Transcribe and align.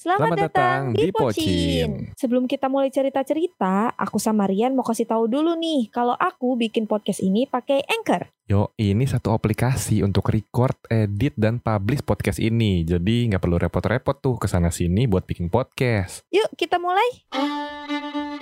Selamat, 0.00 0.32
Selamat 0.32 0.38
datang 0.40 0.80
datang 0.88 0.96
di 0.96 1.12
Pocin. 1.12 1.90
Sebelum 2.16 2.48
kita 2.48 2.72
mulai 2.72 2.88
cerita-cerita, 2.88 3.92
aku 4.00 4.16
sama 4.16 4.48
Rian 4.48 4.72
mau 4.72 4.80
kasih 4.80 5.04
tahu 5.04 5.28
dulu 5.28 5.52
nih 5.60 5.92
kalau 5.92 6.16
aku 6.16 6.56
bikin 6.56 6.88
podcast 6.88 7.20
ini 7.20 7.44
pakai 7.44 7.84
Anchor. 7.84 8.32
Yo, 8.48 8.72
ini 8.80 9.04
satu 9.04 9.36
aplikasi 9.36 10.00
untuk 10.00 10.32
record, 10.32 10.72
edit, 10.88 11.36
dan 11.36 11.60
publish 11.60 12.00
podcast 12.00 12.40
ini. 12.40 12.80
Jadi 12.80 13.28
nggak 13.28 13.44
perlu 13.44 13.60
repot-repot 13.60 14.16
tuh 14.24 14.40
ke 14.40 14.48
sana 14.48 14.72
sini 14.72 15.04
buat 15.04 15.28
bikin 15.28 15.52
podcast. 15.52 16.24
Yuk 16.32 16.48
kita 16.56 16.80
mulai. 16.80 18.39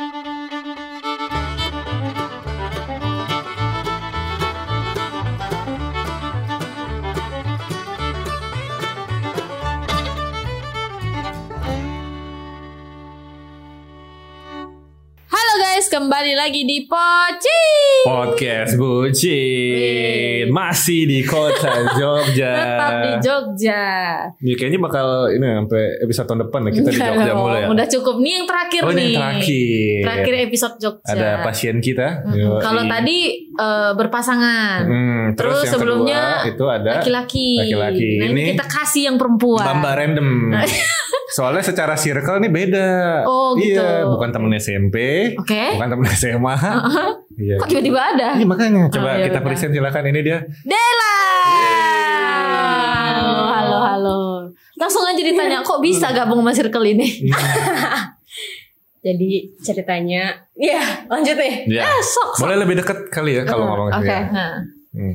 Kembali 15.89 16.37
lagi 16.37 16.69
di 16.69 16.85
Pocin. 16.85 18.05
Podcast 18.05 18.77
bucin 18.77 20.45
masih 20.53 21.09
di 21.09 21.25
kota 21.25 21.81
Jogja. 21.99 22.53
Tetap 22.61 22.93
di 23.01 23.13
Jogja. 23.25 23.85
Ya, 24.37 24.55
kayaknya 24.61 24.85
bakal 24.85 25.33
ini 25.33 25.49
sampai 25.49 25.97
episode 26.05 26.27
tahun 26.29 26.41
depan 26.45 26.61
ya 26.69 26.71
kita 26.77 26.91
di 26.93 27.01
Jogja 27.01 27.33
dong, 27.33 27.41
mulai 27.41 27.61
ya. 27.65 27.67
Udah 27.73 27.87
cukup 27.89 28.21
nih 28.21 28.33
yang 28.37 28.45
terakhir 28.45 28.81
oh, 28.85 28.93
nih. 28.93 29.01
yang 29.01 29.17
terakhir. 29.17 30.01
Terakhir 30.05 30.35
episode 30.45 30.75
Jogja. 30.77 31.09
Ada 31.09 31.29
pasien 31.41 31.77
kita. 31.81 32.07
Mm-mm. 32.21 32.37
Yoi. 32.37 32.61
Kalau 32.61 32.83
tadi 32.85 33.19
eh, 33.59 33.91
berpasangan. 33.93 34.81
Hmm, 34.87 35.23
terus, 35.35 35.51
Terus 35.51 35.65
yang 35.67 35.73
sebelumnya 35.75 36.23
kedua 36.41 36.51
itu 36.55 36.65
ada 36.71 36.91
Laki-laki. 37.03 37.51
Laki-laki. 37.59 38.11
Nah, 38.17 38.27
ini 38.31 38.41
Ini 38.41 38.51
kita 38.55 38.67
kasih 38.67 39.03
yang 39.11 39.17
perempuan. 39.19 39.67
Mbak 39.67 39.95
random. 39.99 40.29
Soalnya 41.37 41.61
secara 41.61 41.93
circle 41.93 42.41
nih 42.41 42.49
beda. 42.49 42.89
Oh, 43.23 43.53
gitu. 43.53 43.77
Iya, 43.77 44.09
bukan 44.09 44.33
temen 44.33 44.49
SMP, 44.57 44.97
Oke. 45.37 45.77
bukan 45.77 45.89
temen 45.91 46.07
SMA. 46.11 46.57
Iya. 47.39 47.55
Kok 47.55 47.71
tiba-tiba 47.71 48.03
ada? 48.03 48.35
Iya 48.35 48.47
makanya 48.51 48.91
coba 48.91 49.15
Oh, 49.15 49.15
ya 49.15 49.31
kita 49.31 49.39
udah. 49.39 49.47
present 49.47 49.71
silakan 49.71 50.11
ini 50.11 50.27
dia. 50.27 50.43
Dela. 50.67 51.15
Halo, 53.15 53.31
halo, 53.47 53.79
halo. 53.79 54.19
Langsung 54.75 55.07
aja 55.07 55.23
ditanya, 55.23 55.63
kok 55.63 55.79
bisa 55.79 56.11
gabung 56.11 56.43
sama 56.43 56.51
circle 56.51 56.83
ini? 56.83 57.07
Jadi 58.99 59.55
ceritanya, 59.63 60.35
ya 60.59 61.07
lanjut 61.07 61.39
nih. 61.39 61.71
Ya. 61.71 61.87
Eh, 61.87 62.03
sok, 62.03 62.35
sok. 62.35 62.51
Boleh 62.51 62.57
lebih 62.67 62.83
dekat 62.83 62.99
kali 63.15 63.39
ya 63.39 63.43
kalau 63.47 63.65
ngomong 63.71 63.95
Oke. 63.95 64.11
ya. 64.11 64.21
nah. 64.31 64.55
Hmm. 64.91 65.15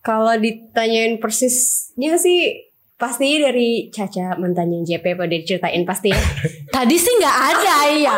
Kalau 0.00 0.34
ditanyain 0.36 1.20
persisnya 1.20 2.16
sih 2.20 2.70
pasti 3.00 3.40
dari 3.40 3.88
Caca 3.88 4.36
mantannya 4.36 4.84
JP 4.84 5.16
pada 5.16 5.32
diceritain 5.32 5.80
pasti 5.88 6.12
ya. 6.12 6.20
Tadi 6.76 6.96
sih 7.00 7.12
nggak 7.16 7.36
ada 7.56 7.76
ya. 7.96 8.16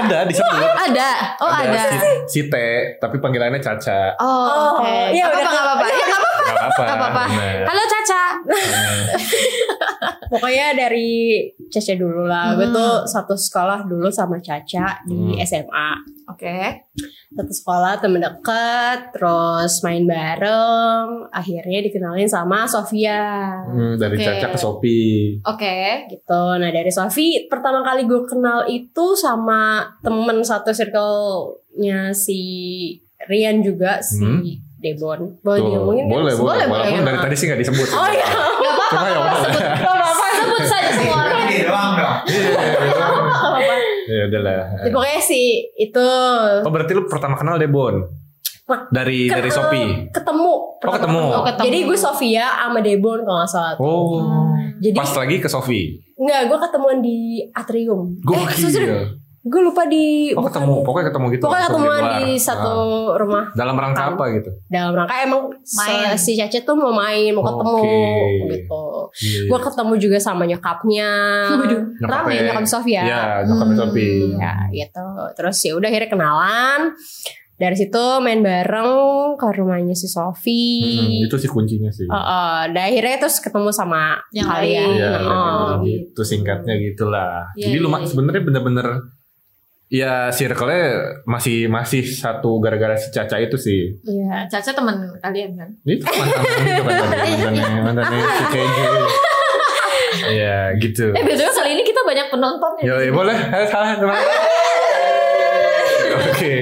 Ada 0.00 0.18
disebut. 0.24 0.72
Ada. 0.88 1.08
Oh 1.44 1.52
ada. 1.52 1.80
Si, 1.92 2.08
si 2.28 2.40
T, 2.48 2.54
tapi 2.96 3.20
panggilannya 3.20 3.60
Caca. 3.60 4.16
Oh, 4.16 4.80
oke. 4.80 4.88
Oh, 4.88 5.04
iya, 5.12 5.28
Apa 5.28 5.36
udah 5.36 5.52
apa. 5.76 5.84
Ya 5.84 6.04
nggak 6.08 6.20
apa-apa. 6.20 6.40
Gak 6.40 6.56
apa-apa. 6.56 6.82
Nggak 6.82 6.96
apa-apa. 6.96 7.24
Bener. 7.28 7.64
Halo 7.68 7.82
Caca. 7.84 8.24
Pokoknya 10.28 10.74
dari 10.74 11.40
Caca 11.66 11.94
dulu 11.94 12.24
lah. 12.24 12.52
Gue 12.52 12.66
Hmm. 12.66 12.74
tuh 12.74 12.92
satu 13.04 13.32
sekolah 13.32 13.84
dulu 13.84 14.08
sama 14.08 14.38
Caca 14.38 15.00
di 15.02 15.34
Hmm. 15.34 15.40
SMA. 15.40 15.90
Oke. 16.28 16.84
Satu 17.28 17.48
sekolah 17.50 17.96
temen 17.96 18.20
deket, 18.20 19.10
terus 19.10 19.80
main 19.80 20.04
bareng. 20.04 21.28
Akhirnya 21.28 21.80
dikenalin 21.80 22.26
sama 22.26 22.64
Sofia. 22.64 23.56
Hmm, 23.64 23.96
dari 23.96 24.16
Oke. 24.16 24.24
Caca 24.26 24.46
ke 24.48 24.58
Sopi. 24.58 25.02
Oke. 25.42 25.80
gitu. 26.08 26.42
Nah 26.54 26.68
dari 26.68 26.88
Sofi 26.88 27.46
pertama 27.46 27.80
kali 27.80 28.04
gue 28.04 28.22
kenal 28.24 28.64
itu 28.66 29.14
sama 29.14 29.80
temen 30.00 30.42
satu 30.42 30.72
circle-nya 30.72 32.12
si 32.12 32.40
Rian 33.22 33.60
juga 33.60 34.00
si 34.00 34.18
Hmm. 34.18 34.42
Debon. 34.82 35.20
Boleh 35.38 35.58
Tuh, 35.58 35.68
diomongin 35.68 36.02
kan? 36.02 36.10
boleh, 36.10 36.32
boleh. 36.32 36.34
Boleh, 36.36 36.64
Walaupun 36.66 36.92
boleh. 36.92 37.06
dari 37.06 37.18
tadi 37.22 37.34
sih 37.34 37.46
gak 37.46 37.60
disebut. 37.60 37.88
Oh 37.88 38.08
iya. 38.08 38.26
Gak 38.26 38.72
apa-apa. 38.74 39.06
Ya 39.06 39.16
udah. 39.16 39.38
Sebut, 39.40 39.62
gak 39.62 39.94
apa-apa. 39.94 40.24
Sebut 40.34 40.62
saja 40.64 40.90
semua 40.92 41.16
orang. 41.22 41.44
Ini 41.44 41.58
doang 41.62 41.92
dong. 41.94 42.16
Iya, 42.26 42.50
Gak 42.52 42.98
apa-apa. 43.00 43.74
Ya 44.04 44.22
udahlah. 44.26 44.54
Ya, 44.76 44.90
pokoknya 44.90 45.20
si 45.20 45.40
itu 45.72 46.06
Oh 46.60 46.68
berarti 46.68 46.92
lu 46.92 47.06
pertama 47.06 47.34
kenal 47.34 47.56
Debon? 47.56 48.02
Dari 48.88 49.26
dari 49.26 49.48
Sopi. 49.48 49.82
ketemu. 50.08 50.52
Oh, 50.80 50.90
ketemu. 50.90 51.22
Oh, 51.30 51.42
ketemu. 51.44 51.64
Jadi 51.66 51.78
gue 51.84 51.98
Sofia 51.98 52.46
sama 52.58 52.80
Debon 52.80 53.20
kalau 53.20 53.38
nggak 53.38 53.50
salah. 53.50 53.72
tuh. 53.72 53.84
Oh. 53.84 54.48
Jadi 54.78 54.96
Pas 54.96 55.12
lagi 55.12 55.36
ke 55.38 55.46
Sofi. 55.46 55.80
nggak 56.14 56.40
gue 56.46 56.58
ketemuan 56.60 56.98
di 56.98 57.18
atrium. 57.50 58.00
Eh, 58.08 58.24
Gokil. 58.24 59.21
Gue 59.42 59.60
lupa 59.60 59.82
di. 59.84 60.30
Oh 60.30 60.38
bukan 60.38 60.54
ketemu, 60.54 60.70
di- 60.72 60.84
pokoknya 60.84 61.06
ketemu 61.10 61.26
gitu. 61.28 61.44
Pokoknya 61.44 61.66
ketemuan 61.66 61.98
luar. 62.00 62.14
di 62.16 62.32
satu 62.36 62.74
Ah. 63.10 63.16
rumah 63.16 63.44
Dalam 63.52 63.74
rangka 63.74 63.98
Kan. 64.00 64.12
apa 64.12 64.24
gitu? 64.32 64.50
dalam 64.66 64.92
rangka 64.94 65.14
emang 65.20 65.42
Main. 65.52 66.14
si 66.14 66.32
Caca 66.32 66.58
tuh 66.58 66.74
mau 66.74 66.92
main 66.92 67.30
mau 67.30 67.42
ketemu 67.42 67.74
Oke. 67.74 67.98
gitu 68.48 68.82
Iya, 69.12 69.40
gue 69.44 69.58
ketemu 69.60 69.92
juga 69.98 70.18
sama 70.18 70.42
nyokapnya 70.44 71.10
Nyokapnya- 71.98 72.08
rame 72.08 72.34
nyokap 72.44 72.64
Sofia 72.64 73.02
Iya, 73.02 73.22
nyokapnya 73.44 73.74
Hmm. 73.74 73.82
Sofi. 73.84 74.08
ya 74.32 74.54
gitu 74.70 75.06
terus 75.34 75.56
ya 75.58 75.72
udah 75.74 75.88
akhirnya 75.88 76.08
kenalan 76.08 76.80
dari 77.54 77.76
situ 77.76 78.04
main 78.18 78.40
bareng 78.40 78.90
ke 79.36 79.46
rumahnya 79.52 79.92
si 79.92 80.06
Sofi 80.06 80.64
Hmm, 80.96 81.24
itu 81.24 81.36
sih 81.36 81.46
kuncinya 81.46 81.90
sih. 81.90 82.06
Oh, 82.06 82.16
oh. 82.16 82.58
Dan 82.68 82.82
akhirnya 82.84 83.20
terus 83.20 83.38
ketemu 83.38 83.70
sama 83.70 84.18
Yang 84.30 84.46
kalian. 84.48 84.88
Iya, 84.92 85.10
Oh. 85.22 85.70
gitu 85.82 86.22
singkatnya 86.22 86.74
gitulah. 86.76 87.46
Iya, 87.54 87.68
Jadi 87.68 87.76
lu 87.78 87.86
mak- 87.86 88.02
iya. 88.02 88.08
sebenarnya 88.08 88.42
bener-bener 88.42 88.86
ya 89.92 90.32
circle-nya 90.32 91.20
masih 91.28 91.68
masih 91.68 92.00
satu 92.00 92.56
gara-gara 92.64 92.96
si 92.96 93.12
Caca 93.12 93.36
itu 93.36 93.60
sih. 93.60 93.92
Iya. 94.00 94.48
Caca 94.48 94.72
teman 94.72 94.96
kalian 95.20 95.52
kan? 95.52 95.68
Itu 95.84 96.08
mantan 96.08 97.52
kan 97.52 97.52
mantannya 97.84 98.24
si 98.24 98.44
Keju. 98.48 98.88
Iya, 100.32 100.80
gitu. 100.80 101.12
Eh 101.12 101.24
betul 101.28 101.50
kali 101.52 101.76
ini 101.76 101.84
kita 101.84 102.00
banyak 102.08 102.26
penonton 102.32 102.72
ya. 102.80 102.84
Yo, 102.88 102.94
ya, 103.04 103.12
boleh. 103.12 103.36
Salah 103.68 104.00
teman. 104.00 104.16
Oke. 106.32 106.56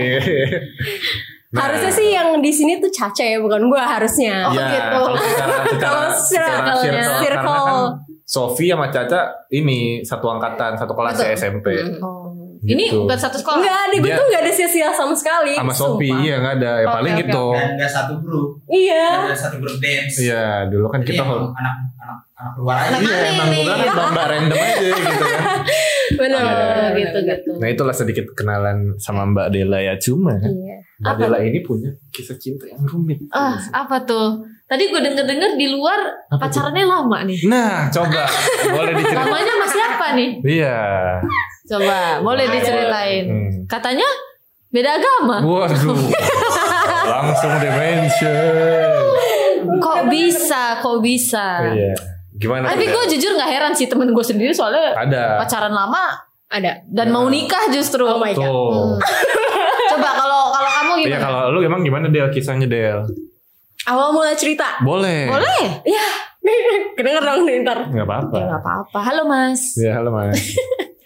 Nah, 1.50 1.66
Harusnya 1.66 1.90
sih 1.90 2.14
yang 2.14 2.38
di 2.38 2.50
sini 2.54 2.78
tuh 2.78 2.90
Caca 2.94 3.26
ya 3.26 3.38
bukan 3.42 3.66
gue 3.66 3.82
harusnya. 3.82 4.46
Oh, 4.46 4.54
ya, 4.54 4.70
gitu. 4.70 5.02
kalau 5.82 6.06
secara 6.14 6.62
secara, 6.62 6.78
circle, 6.78 6.78
karena 6.86 7.18
circle. 7.18 7.66
kan 7.66 7.82
Sofi 8.22 8.70
sama 8.70 8.86
Caca 8.86 9.20
ini 9.50 10.06
satu 10.06 10.30
angkatan, 10.30 10.78
satu 10.78 10.94
kelas 10.94 11.18
Betul. 11.18 11.34
SMP. 11.34 11.66
Hmm. 11.74 12.19
Oh. 12.60 12.68
Ini 12.68 12.84
Gitu. 12.86 13.00
bukan 13.00 13.16
satu 13.16 13.36
sekolah. 13.36 13.56
Enggak 13.58 13.78
ada, 13.80 13.94
gue 13.94 14.04
Dia- 14.04 14.14
tuh 14.14 14.26
gak 14.28 14.42
ada 14.42 14.52
sia-sia 14.52 14.88
sama 14.90 15.14
sekali. 15.14 15.56
Sama 15.56 15.72
sumpah. 15.72 16.18
iya 16.20 16.34
nggak 16.36 16.54
ada. 16.56 16.70
Ya 16.74 16.84
Oke, 16.84 16.92
paling 16.92 17.12
oke, 17.12 17.20
gitu. 17.24 17.44
Dan 17.50 17.70
gak 17.74 17.88
satu 17.90 18.12
grup. 18.20 18.48
Iya. 18.66 19.06
Dan 19.10 19.26
gak 19.26 19.40
satu 19.40 19.56
grup 19.56 19.76
dance. 19.78 20.14
Iya, 20.18 20.44
dulu 20.66 20.86
kan 20.86 21.00
Jadi 21.00 21.08
kita 21.10 21.22
emang 21.22 21.40
anak 21.50 21.74
anak 21.96 22.18
anak 22.34 22.52
luar 22.54 22.76
aja. 22.76 22.86
Anak 22.86 23.00
Iya, 23.00 23.16
aneh 23.16 23.30
emang 23.30 23.48
bukan 23.50 23.76
mbak 24.10 24.26
random 24.26 24.58
aja 24.58 24.76
gitu 24.90 25.24
kan. 25.24 25.42
Benar, 26.10 26.42
Iya. 26.42 26.52
benar, 26.52 26.90
gitu 26.92 27.18
gitu. 27.22 27.50
Nah 27.56 27.68
itulah 27.70 27.94
sedikit 27.94 28.26
kenalan 28.34 28.78
sama 28.98 29.22
Mbak 29.24 29.46
Dela 29.48 29.78
ya. 29.78 29.94
Cuma 29.96 30.36
Iya. 30.36 30.76
Mbak 30.98 31.06
Apa? 31.06 31.20
Dela 31.22 31.38
ini 31.40 31.58
punya 31.60 31.90
kisah 32.10 32.36
cinta 32.36 32.66
yang 32.66 32.82
rumit. 32.82 33.24
Ah, 33.30 33.56
apa 33.72 34.02
tuh? 34.02 34.42
Tadi 34.70 34.86
gue 34.86 35.00
denger-denger 35.02 35.58
di 35.58 35.66
luar 35.66 35.98
Apa 36.30 36.46
pacarannya 36.46 36.86
lama 36.86 37.18
nih. 37.26 37.42
Nah, 37.50 37.90
coba 37.90 38.22
boleh 38.70 38.94
diceritain. 38.94 39.26
Lamanya 39.26 39.52
sama 39.58 39.66
siapa 39.66 40.06
nih? 40.14 40.30
Iya. 40.46 40.78
Coba, 41.66 41.98
boleh 42.22 42.46
diceritain. 42.46 43.24
Hmm. 43.26 43.50
Katanya 43.66 44.06
beda 44.70 44.94
agama. 44.94 45.42
Waduh. 45.42 45.98
Langsung 47.02 47.52
di 47.58 47.66
mention. 47.66 48.94
Kok 49.82 50.00
bisa? 50.06 50.78
Kok 50.78 51.02
bisa? 51.02 51.74
Iya. 51.74 51.90
Gimana? 52.38 52.70
Tapi 52.70 52.86
tuh, 52.86 52.94
gue 52.94 53.04
jujur 53.18 53.34
nggak 53.34 53.50
heran 53.50 53.72
sih 53.74 53.90
temen 53.90 54.14
gue 54.14 54.22
sendiri 54.22 54.54
soalnya 54.54 54.94
ada. 54.94 55.36
pacaran 55.36 55.74
lama 55.74 56.14
Ada. 56.46 56.86
dan 56.86 57.10
mau 57.10 57.26
nikah 57.26 57.74
justru. 57.74 58.06
Oh 58.06 58.22
my 58.22 58.30
God. 58.32 58.46
Hmm. 58.46 58.94
Coba 59.90 60.10
kalau 60.14 60.42
kalau 60.48 60.70
kamu 60.72 60.92
Iya 60.94 61.06
gimana? 61.10 61.22
kalau 61.26 61.42
lu 61.50 61.58
emang 61.60 61.82
gimana 61.82 62.06
Del 62.06 62.30
kisahnya 62.30 62.70
Del? 62.70 63.02
Awal 63.86 64.12
mulai 64.12 64.36
cerita. 64.36 64.76
Boleh. 64.80 65.24
Boleh? 65.24 65.64
Ya. 65.84 66.04
Kedenger 66.96 67.22
dong 67.22 67.42
nih 67.44 67.64
ntar. 67.64 67.88
Nggak 67.88 68.04
apa-apa. 68.04 68.36
Ya 68.36 68.44
nggak 68.46 68.62
apa-apa. 68.62 68.98
Halo 69.00 69.22
Mas. 69.24 69.60
Ya 69.76 69.96
halo 69.96 70.10
mas. 70.12 70.36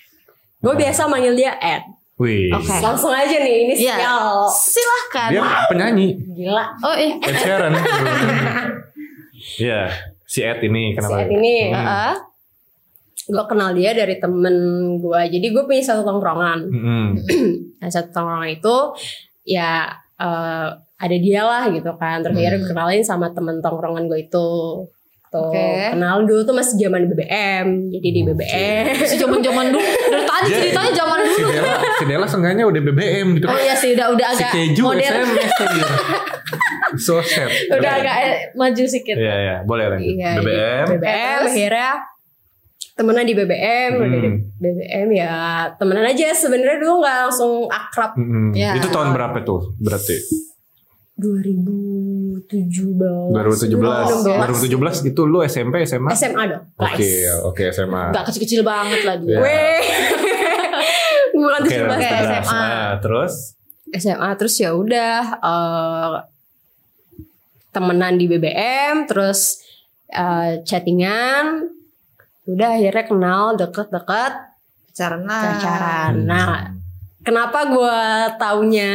Gue 0.65 0.75
biasa 0.75 1.07
manggil 1.07 1.37
dia 1.37 1.55
Ed. 1.55 1.85
Wih. 2.17 2.49
Oke. 2.51 2.73
Langsung 2.79 3.11
aja 3.11 3.37
nih, 3.37 3.69
ini 3.69 3.75
Iya. 3.77 3.97
sial. 4.01 4.29
Silahkan. 4.49 5.29
Dia 5.29 5.43
penyanyi. 5.67 6.09
Gila. 6.33 6.65
Oh 6.81 6.95
eh. 6.95 7.13
Ed 7.21 7.37
Sheeran. 7.37 7.73
Iya. 9.55 9.93
Si 10.25 10.41
Ed 10.41 10.65
ini 10.65 10.91
Si 10.91 10.97
kenapa? 10.97 11.21
Ed 11.21 11.31
ini. 11.31 11.69
Hmm. 11.69 11.77
Heeh. 11.77 12.15
Gue 13.25 13.45
kenal 13.45 13.71
dia 13.73 13.93
dari 13.93 14.17
temen 14.17 14.57
gue. 14.97 15.21
Jadi 15.29 15.47
gue 15.47 15.63
punya 15.63 15.83
satu 15.85 16.01
tongkrongan. 16.03 16.59
Mm-mm. 16.65 17.07
Nah 17.85 17.89
satu 17.93 18.09
tongkrongan 18.11 18.51
itu 18.51 18.77
ya 19.45 19.93
eh, 20.17 20.69
ada 20.97 21.17
dia 21.17 21.43
lah 21.43 21.65
gitu 21.69 21.91
kan. 21.95 22.21
Terus 22.21 22.35
akhirnya 22.35 22.59
gue 22.59 22.69
kenalin 22.69 23.03
sama 23.03 23.27
temen 23.31 23.59
tongkrongan 23.59 24.07
gue 24.07 24.21
itu. 24.23 24.49
tuh. 25.27 25.51
Oke. 25.51 25.91
Kenal 25.91 26.23
dulu 26.23 26.41
tuh 26.43 26.55
masih 26.55 26.79
zaman 26.79 27.07
BBM. 27.07 27.67
Jadi 27.91 28.09
di 28.09 28.21
BBM. 28.23 28.87
Si 29.11 29.17
zaman-zaman 29.17 29.67
dulu. 29.69 29.83
Dari 29.83 30.23
tadi 30.23 30.47
Jadi- 30.47 30.61
ceritanya 30.63 30.93
zaman 30.95 31.19
Si 31.25 31.35
dulu. 31.37 31.51
Dela, 31.51 31.75
si 31.93 32.05
Dela 32.07 32.27
seenggaknya 32.27 32.65
udah 32.65 32.81
BBM 32.85 33.27
gitu. 33.35 33.47
Oh 33.47 33.59
iya 33.59 33.75
sih 33.75 33.91
udah 33.93 34.07
udah 34.11 34.29
si 34.31 34.41
agak 34.41 34.51
Keju 34.55 34.83
modern. 34.85 35.27
SMS. 35.27 35.51
So 36.97 37.19
sad. 37.19 37.51
Udah 37.69 37.93
agak 37.97 38.15
eh, 38.21 38.35
maju 38.55 38.83
sedikit. 38.85 39.17
Iya 39.17 39.35
iya, 39.35 39.57
boleh 39.61 39.85
lanjut. 39.91 40.07
Iya, 40.09 40.31
BBM. 40.39 40.87
BBM 40.93 41.03
Terus? 41.03 41.51
akhirnya 41.51 41.91
temenan 42.95 43.27
di 43.27 43.35
BBM 43.35 43.91
udah 43.97 44.07
Hmm. 44.07 44.23
di 44.23 44.31
BBM 44.57 45.09
ya 45.13 45.35
temenan 45.75 46.07
aja 46.07 46.31
sebenarnya 46.31 46.79
dulu 46.79 47.03
nggak 47.03 47.17
langsung 47.27 47.67
akrab 47.67 48.15
Mm-mm. 48.15 48.55
Ya. 48.55 48.71
Itu 48.73 48.87
tahun 48.87 49.11
berapa 49.11 49.43
tuh 49.43 49.75
berarti? 49.77 50.15
2017 51.15 52.43
2017. 53.31 53.71
2017 53.71 55.09
itu 55.09 55.23
lu 55.23 55.39
SMP 55.43 55.85
SMA? 55.85 56.11
SMA 56.13 56.43
dong 56.47 56.63
Oke, 56.75 57.11
oke 57.45 57.63
SMA. 57.71 58.11
Gak 58.11 58.25
kecil-kecil 58.29 58.61
banget 58.63 59.01
lah 59.03 59.17
dia. 59.17 59.39
Weh. 59.39 59.83
bukan 61.35 61.61
Oke, 61.63 61.71
17 61.71 61.87
Oke, 61.89 62.03
tahun. 62.05 62.43
SMA. 62.43 62.59
Nah, 62.59 62.93
terus 62.99 63.33
SMA 63.89 64.31
terus 64.35 64.55
ya 64.57 64.71
udah 64.73 65.17
eh, 65.39 66.13
temenan 67.71 68.15
di 68.15 68.27
BBM 68.27 69.07
terus 69.07 69.63
eh, 70.09 70.63
chattingan 70.63 71.71
udah 72.45 72.69
akhirnya 72.75 73.05
kenal 73.05 73.45
deket-deket 73.55 74.35
Karena 74.95 75.37
pacaran 75.57 76.13
Hmm. 76.15 76.27
nah 76.29 76.71
kenapa 77.21 77.67
gue 77.67 77.99
taunya 78.37 78.93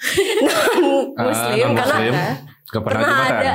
non 0.46 0.82
muslim 1.14 1.68
Ah, 1.70 1.76
karena 1.76 1.94
non-muslim. 1.94 2.14
Gak 2.66 2.82
pernah, 2.82 3.00
pernah 3.02 3.18
jumatan. 3.18 3.36
ada 3.36 3.54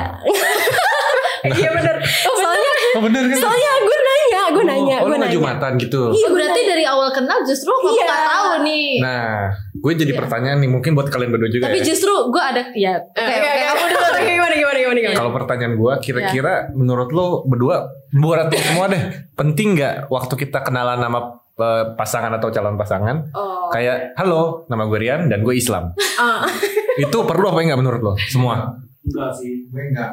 iya 1.52 1.68
bener 1.72 1.94
soalnya 2.28 2.70
Oh 2.92 3.02
bener 3.02 3.22
kan? 3.26 3.38
soalnya 3.38 3.70
gue 3.78 3.98
nanya 4.00 4.42
gue 4.48 4.64
nanya 4.64 4.96
oh, 4.98 5.04
gue 5.04 5.10
nggak 5.10 5.20
nanya 5.22 5.36
jumatan 5.36 5.70
gitu. 5.76 6.00
Iya 6.10 6.28
berarti 6.28 6.60
dari 6.64 6.84
awal 6.84 7.08
kenal 7.10 7.38
justru 7.42 7.68
kamu 7.70 7.92
Iya. 7.92 8.06
gak 8.06 8.22
tahu 8.26 8.50
nih. 8.62 8.88
Nah, 8.98 9.28
gue 9.74 9.92
jadi 9.94 10.12
pertanyaan 10.14 10.58
nih 10.58 10.70
mungkin 10.70 10.90
buat 10.92 11.06
kalian 11.06 11.28
berdua 11.28 11.50
juga 11.50 11.64
Tapi 11.66 11.78
ya. 11.78 11.84
justru 11.84 12.12
gue 12.26 12.42
ada 12.42 12.62
ya. 12.72 12.94
Oke 12.96 13.20
Oke, 13.20 13.36
oke 13.36 13.48
oke, 13.48 13.62
kamu 13.62 13.84
dulu. 13.86 14.06
gimana 14.26 14.54
gimana 14.54 14.78
gimana 14.78 14.98
gimana 14.98 15.16
Kalau 15.16 15.32
pertanyaan 15.34 15.74
gue, 15.74 15.92
kira-kira 16.00 16.52
menurut 16.72 17.08
lo 17.10 17.26
berdua, 17.42 17.76
buat 18.12 18.48
lo 18.48 18.58
semua 18.64 18.86
deh, 18.86 19.02
penting 19.34 19.68
nggak 19.74 19.94
waktu 20.08 20.34
kita 20.36 20.58
kenalan 20.62 20.98
nama 20.98 21.18
eh, 21.20 21.45
pasangan 21.90 22.32
atau 22.32 22.48
calon 22.48 22.76
pasangan, 22.76 23.16
oh 23.32 23.68
kayak 23.68 24.12
halo, 24.14 24.62
nama 24.66 24.84
gue 24.84 24.98
Rian 24.98 25.26
dan 25.26 25.40
gue 25.40 25.52
Islam. 25.52 25.96
ah. 26.14 26.44
Itu 26.96 27.24
perlu 27.24 27.48
apa 27.48 27.60
enggak 27.60 27.76
menurut 27.78 28.00
lo 28.02 28.12
semua? 28.22 28.76
Enggak 29.02 29.30
sih, 29.32 29.64
gue 29.66 29.82
enggak. 29.86 30.12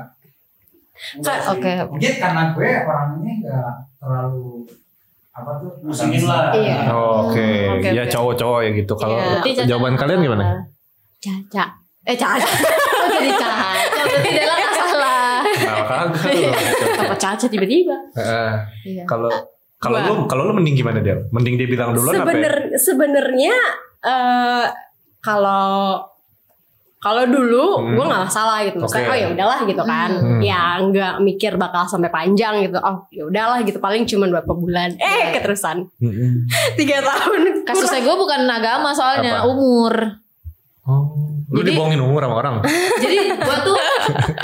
Enggak 1.13 1.35
Ka- 1.35 1.43
sih. 1.43 1.51
oke. 1.53 1.71
Mungkin 1.89 2.13
karena 2.17 2.43
gue 2.49 2.69
orangnya 2.81 3.31
enggak 3.37 3.71
terlalu 3.97 4.47
apa 5.29 5.51
tuh 5.57 5.71
musingin 5.81 6.23
lah. 6.23 6.51
Iya. 6.51 6.77
Oh, 6.89 7.27
Oke, 7.27 7.49
Oke, 7.73 7.89
ya 7.89 8.03
oke. 8.03 8.11
cowok-cowok 8.11 8.59
ya 8.61 8.71
gitu. 8.73 8.93
Kalau 8.93 9.13
Iya. 9.13 9.25
Berarti 9.29 9.49
Caca- 9.53 9.67
jawaban 9.67 9.93
kalian 9.95 10.19
gimana? 10.21 10.45
caca 11.17 11.65
Eh 12.03 12.13
Caca. 12.13 12.43
Kok 12.43 13.07
jadi 13.15 13.31
Caca? 13.33 13.71
Berarti 13.89 14.29
gak 14.35 14.71
salah. 14.75 15.39
Nah, 15.41 15.83
kagak. 15.83 16.51
Apa 17.01 17.15
Caca 17.17 17.45
tiba-tiba? 17.45 17.95
Eh, 18.13 18.53
Iya. 18.85 19.03
Kalau 19.05 19.31
kalau 19.83 19.97
lu 19.99 20.13
kalau 20.25 20.43
lu 20.47 20.53
mending 20.55 20.75
gimana 20.75 21.03
dia? 21.03 21.19
Mending 21.29 21.59
dia 21.59 21.67
bilang 21.67 21.91
duluan 21.91 22.15
apa? 22.15 22.31
ya? 22.31 22.31
Sebener 22.31 22.55
sebenarnya 22.79 23.55
eh 24.01 24.65
kalau 25.19 25.99
kalau 26.97 27.27
dulu 27.27 27.83
Hmm. 27.83 27.99
gue 27.99 28.05
nggak 28.07 28.23
masalah 28.23 28.63
gitu. 28.63 28.79
Misalnya, 28.79 29.11
oh 29.11 29.17
ya 29.19 29.27
udahlah 29.27 29.59
gitu 29.67 29.83
kan, 29.83 30.09
Hmm. 30.15 30.39
ya 30.39 30.79
nggak 30.79 31.13
mikir 31.19 31.59
bakal 31.59 31.83
sampai 31.83 32.07
panjang 32.07 32.63
gitu, 32.63 32.79
oh 32.79 33.03
ya 33.11 33.27
udahlah 33.27 33.59
gitu 33.59 33.75
paling 33.77 34.07
cuma 34.07 34.31
berapa 34.31 34.47
bulan, 34.47 34.95
eh 34.95 35.35
keterusan 35.35 35.83
Mm-mm. 35.99 36.47
tiga 36.79 37.03
tahun. 37.03 37.67
Kasusnya 37.67 38.07
gue 38.07 38.15
bukan 38.15 38.47
agama 38.47 38.95
soalnya 38.95 39.43
Apa? 39.43 39.51
umur. 39.51 40.22
Oh, 40.83 41.39
lu 41.47 41.63
Jadi- 41.63 41.71
dibohongin 41.71 41.95
umur 41.97 42.19
sama 42.21 42.35
orang. 42.37 42.53
Jadi 43.03 43.17
gue 43.31 43.57
tuh, 43.63 43.75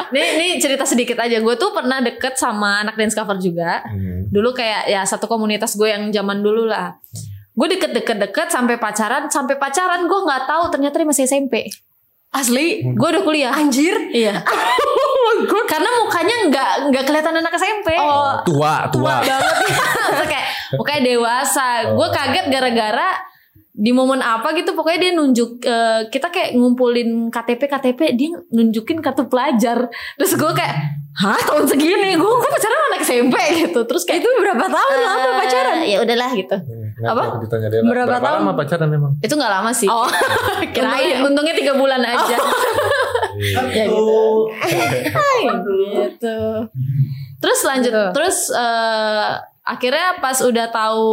nih, 0.09 0.27
nih 0.39 0.49
cerita 0.55 0.87
sedikit 0.87 1.19
aja. 1.19 1.35
Gue 1.37 1.59
tuh 1.59 1.75
pernah 1.75 1.99
deket 1.99 2.39
sama 2.39 2.79
anak 2.79 2.95
dance 2.95 3.11
cover 3.11 3.35
juga. 3.37 3.83
Hmm. 3.83 4.31
Dulu 4.31 4.55
kayak 4.55 4.87
ya 4.87 5.03
satu 5.03 5.27
komunitas 5.27 5.75
gue 5.75 5.85
yang 5.85 6.07
zaman 6.09 6.39
dulu 6.39 6.63
lah. 6.63 6.95
Gue 7.51 7.67
deket-deket-deket 7.69 8.47
sampai 8.47 8.79
pacaran, 8.79 9.27
sampai 9.27 9.59
pacaran 9.59 10.07
gue 10.07 10.19
nggak 10.21 10.47
tahu 10.47 10.63
ternyata 10.71 10.95
dia 10.95 11.03
masih 11.05 11.27
SMP. 11.27 11.67
Asli, 12.29 12.85
Gue 12.85 13.07
udah 13.09 13.23
kuliah. 13.25 13.51
anjir. 13.51 13.99
Iya. 14.07 14.39
Karena 15.71 15.89
mukanya 15.99 16.35
nggak 16.47 16.69
nggak 16.87 17.03
kelihatan 17.03 17.35
anak 17.35 17.53
SMP. 17.53 17.93
Oh, 17.95 18.39
Tua, 18.43 18.87
tua. 18.87 19.19
banget. 19.19 19.43
Maksudnya 20.09 20.25
kayak 20.25 20.47
mukanya 20.73 21.01
dewasa. 21.05 21.67
Oh. 21.89 21.97
Gue 21.97 22.07
kaget 22.09 22.45
gara-gara 22.47 23.09
di 23.79 23.91
momen 23.91 24.19
apa 24.19 24.51
gitu 24.53 24.75
pokoknya 24.75 24.99
dia 24.99 25.11
nunjuk 25.13 25.63
eh, 25.63 26.01
kita 26.07 26.27
kayak 26.27 26.51
ngumpulin 26.51 27.31
KTP 27.31 27.61
KTP 27.63 27.99
dia 28.11 28.35
nunjukin 28.49 28.99
kartu 28.99 29.23
pelajar 29.25 29.87
terus 30.13 30.35
gue 30.35 30.51
kayak 30.51 30.75
hah 31.15 31.39
tahun 31.39 31.63
segini 31.65 32.11
gue 32.13 32.27
gue 32.29 32.49
pacaran 32.49 32.75
sama 32.75 32.87
anak 32.89 33.01
SMP 33.01 33.35
gitu 33.57 33.79
terus 33.83 34.03
kayak 34.03 34.19
itu 34.19 34.29
berapa 34.35 34.61
tahun 34.61 34.97
lama 34.99 35.23
eh, 35.23 35.35
pacaran? 35.39 35.75
ya 35.81 35.97
udahlah 35.99 36.31
gitu 36.33 36.57
Nggak 36.99 37.15
Apa? 37.15 37.23
ditanya 37.39 37.67
dia. 37.69 37.79
Berapa 37.81 38.17
tahun? 38.19 38.37
lama 38.43 38.51
pacaran 38.53 38.89
emang? 38.91 39.13
itu 39.17 39.31
nggak 39.31 39.53
lama 39.53 39.71
sih 39.71 39.87
Oh, 39.87 40.03
untungnya, 40.03 40.67
kirain. 40.75 41.23
untungnya 41.23 41.55
tiga 41.55 41.73
bulan 41.73 42.03
aja 42.03 42.35
Iya. 43.39 43.63
ya 43.63 43.85
gitu 45.47 45.71
gitu 45.71 46.37
terus 47.39 47.59
lanjut 47.63 47.93
terus 48.11 48.51
eh, 48.51 49.29
akhirnya 49.63 50.19
pas 50.19 50.35
udah 50.37 50.67
tahu 50.67 51.07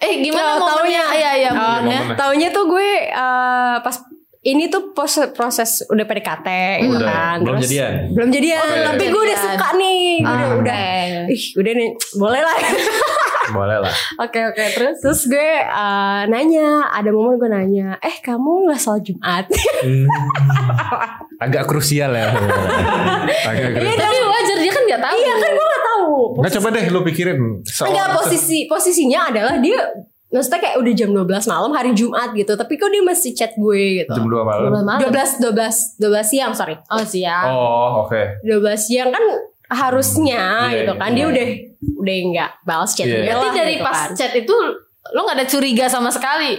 eh 0.00 0.12
gimana 0.18 0.50
Oh, 0.50 0.64
momennya 0.66 1.02
taunya. 1.02 1.04
iya 1.12 1.30
iya 1.36 1.50
Oh, 1.50 1.56
momennya. 1.78 2.00
Taunya 2.14 2.48
tuh 2.48 2.64
gue 2.66 2.88
eh, 3.06 3.76
pas 3.78 3.96
ini 4.40 4.66
tuh 4.66 4.90
proses, 4.90 5.28
proses 5.30 5.84
udah 5.86 6.02
PDKT 6.02 6.48
gitu 6.82 6.96
Udah, 6.96 7.12
kan. 7.12 7.36
belum 7.38 7.54
Terus- 7.54 7.68
jadian. 7.68 7.92
Belum 8.10 8.28
jadian, 8.30 8.64
Oke. 8.64 8.84
tapi 8.86 9.04
gue 9.06 9.22
udah 9.22 9.38
suka 9.38 9.68
nih. 9.74 10.00
Gue 10.18 10.24
udah, 10.26 10.40
Ah, 10.42 10.56
udah 10.56 10.80
oke. 11.20 11.28
ih, 11.28 11.44
udah 11.54 11.72
nih, 11.74 11.88
boleh 12.14 12.40
lah. 12.40 12.56
Boleh 13.50 13.82
lah. 13.82 13.90
Oke 14.20 14.38
oke 14.44 14.62
terus 14.70 15.02
Terus 15.02 15.26
gue 15.26 15.50
eh, 15.58 16.20
nanya, 16.24 16.86
ada 16.88 17.10
momen 17.10 17.34
gue 17.34 17.50
nanya, 17.50 17.98
eh 17.98 18.16
kamu 18.16 18.46
nggak 18.64 18.78
sholat 18.78 19.02
Jumat? 19.02 19.42
Hmm. 19.82 20.06
Agak 21.36 21.66
krusial 21.66 22.12
ya. 22.12 22.30
Agak 23.50 23.68
krusial. 23.74 23.98
tapi 23.98 24.16
wajar 24.22 24.56
dia 24.56 24.70
kan 24.70 24.82
nggak 24.84 25.02
tahu 25.02 25.16
Iya 25.16 25.34
kan 25.34 25.50
gue 25.50 25.66
nggak 26.40 26.52
coba 26.56 26.68
deh 26.70 26.84
lu 26.88 27.00
pikirin. 27.02 27.38
Enggak 27.62 28.08
posisi 28.14 28.64
posisinya 28.64 29.28
adalah 29.28 29.56
dia 29.56 29.78
maksudnya 30.26 30.60
kayak 30.60 30.76
udah 30.78 30.92
jam 30.92 31.10
12 31.10 31.26
malam 31.46 31.70
hari 31.70 31.90
Jumat 31.90 32.30
gitu, 32.32 32.54
tapi 32.54 32.74
kok 32.74 32.86
dia 32.86 33.02
masih 33.02 33.30
chat 33.32 33.50
gue 33.52 33.82
gitu. 34.00 34.12
jam 34.12 34.24
2 34.24 34.40
malam. 34.40 34.70
Bulan 34.70 34.84
malam 34.84 35.00
12 35.04 35.42
12 35.42 35.98
12 35.98 36.22
siang, 36.24 36.52
sorry. 36.52 36.78
oh 36.78 37.02
siap 37.02 37.46
Oh, 37.46 38.06
oke. 38.06 38.38
12 38.40 38.54
siang 38.78 39.08
kan 39.08 39.24
harusnya 39.70 40.68
Iya, 40.68 40.76
gitu 40.80 40.92
kan 40.94 41.10
iya. 41.10 41.16
dia 41.16 41.26
udah 41.26 41.46
udah 41.96 42.14
nggak 42.28 42.50
balas 42.62 42.90
chat 42.92 43.04
Iya. 43.04 43.14
gue 43.16 43.24
berarti 43.24 43.48
dari 43.52 43.74
gitu 43.74 43.84
pas 43.84 43.98
kan. 44.00 44.10
chat 44.12 44.32
itu 44.34 44.54
lo 45.10 45.20
nggak 45.20 45.36
ada 45.36 45.46
curiga 45.46 45.86
sama 45.86 46.10
sekali 46.10 46.58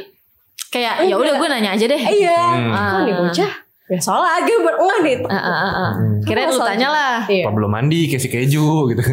kayak 0.67 1.05
ya 1.05 1.15
udah 1.15 1.33
gue 1.35 1.47
nanya 1.47 1.71
aja 1.71 1.85
deh 1.85 2.01
iya 2.01 2.39
Hmm. 2.51 2.71
kok 2.71 2.99
nih 3.01 3.13
bocah 3.13 3.51
ya 3.91 3.99
sholat 3.99 4.47
baru 4.47 4.77
enggak 4.79 4.99
nih 5.03 5.15
Ah, 5.27 5.35
ah, 5.35 5.51
ah, 5.51 5.67
ah. 5.67 5.91
Hmm. 5.93 6.23
kirain 6.23 6.47
lu 6.47 6.57
tanya 6.57 6.87
lah 6.87 7.17
iya. 7.27 7.43
Apa 7.43 7.51
belum 7.51 7.67
mandi 7.69 8.07
kasih 8.07 8.31
keju 8.31 8.67
gitu. 8.89 9.03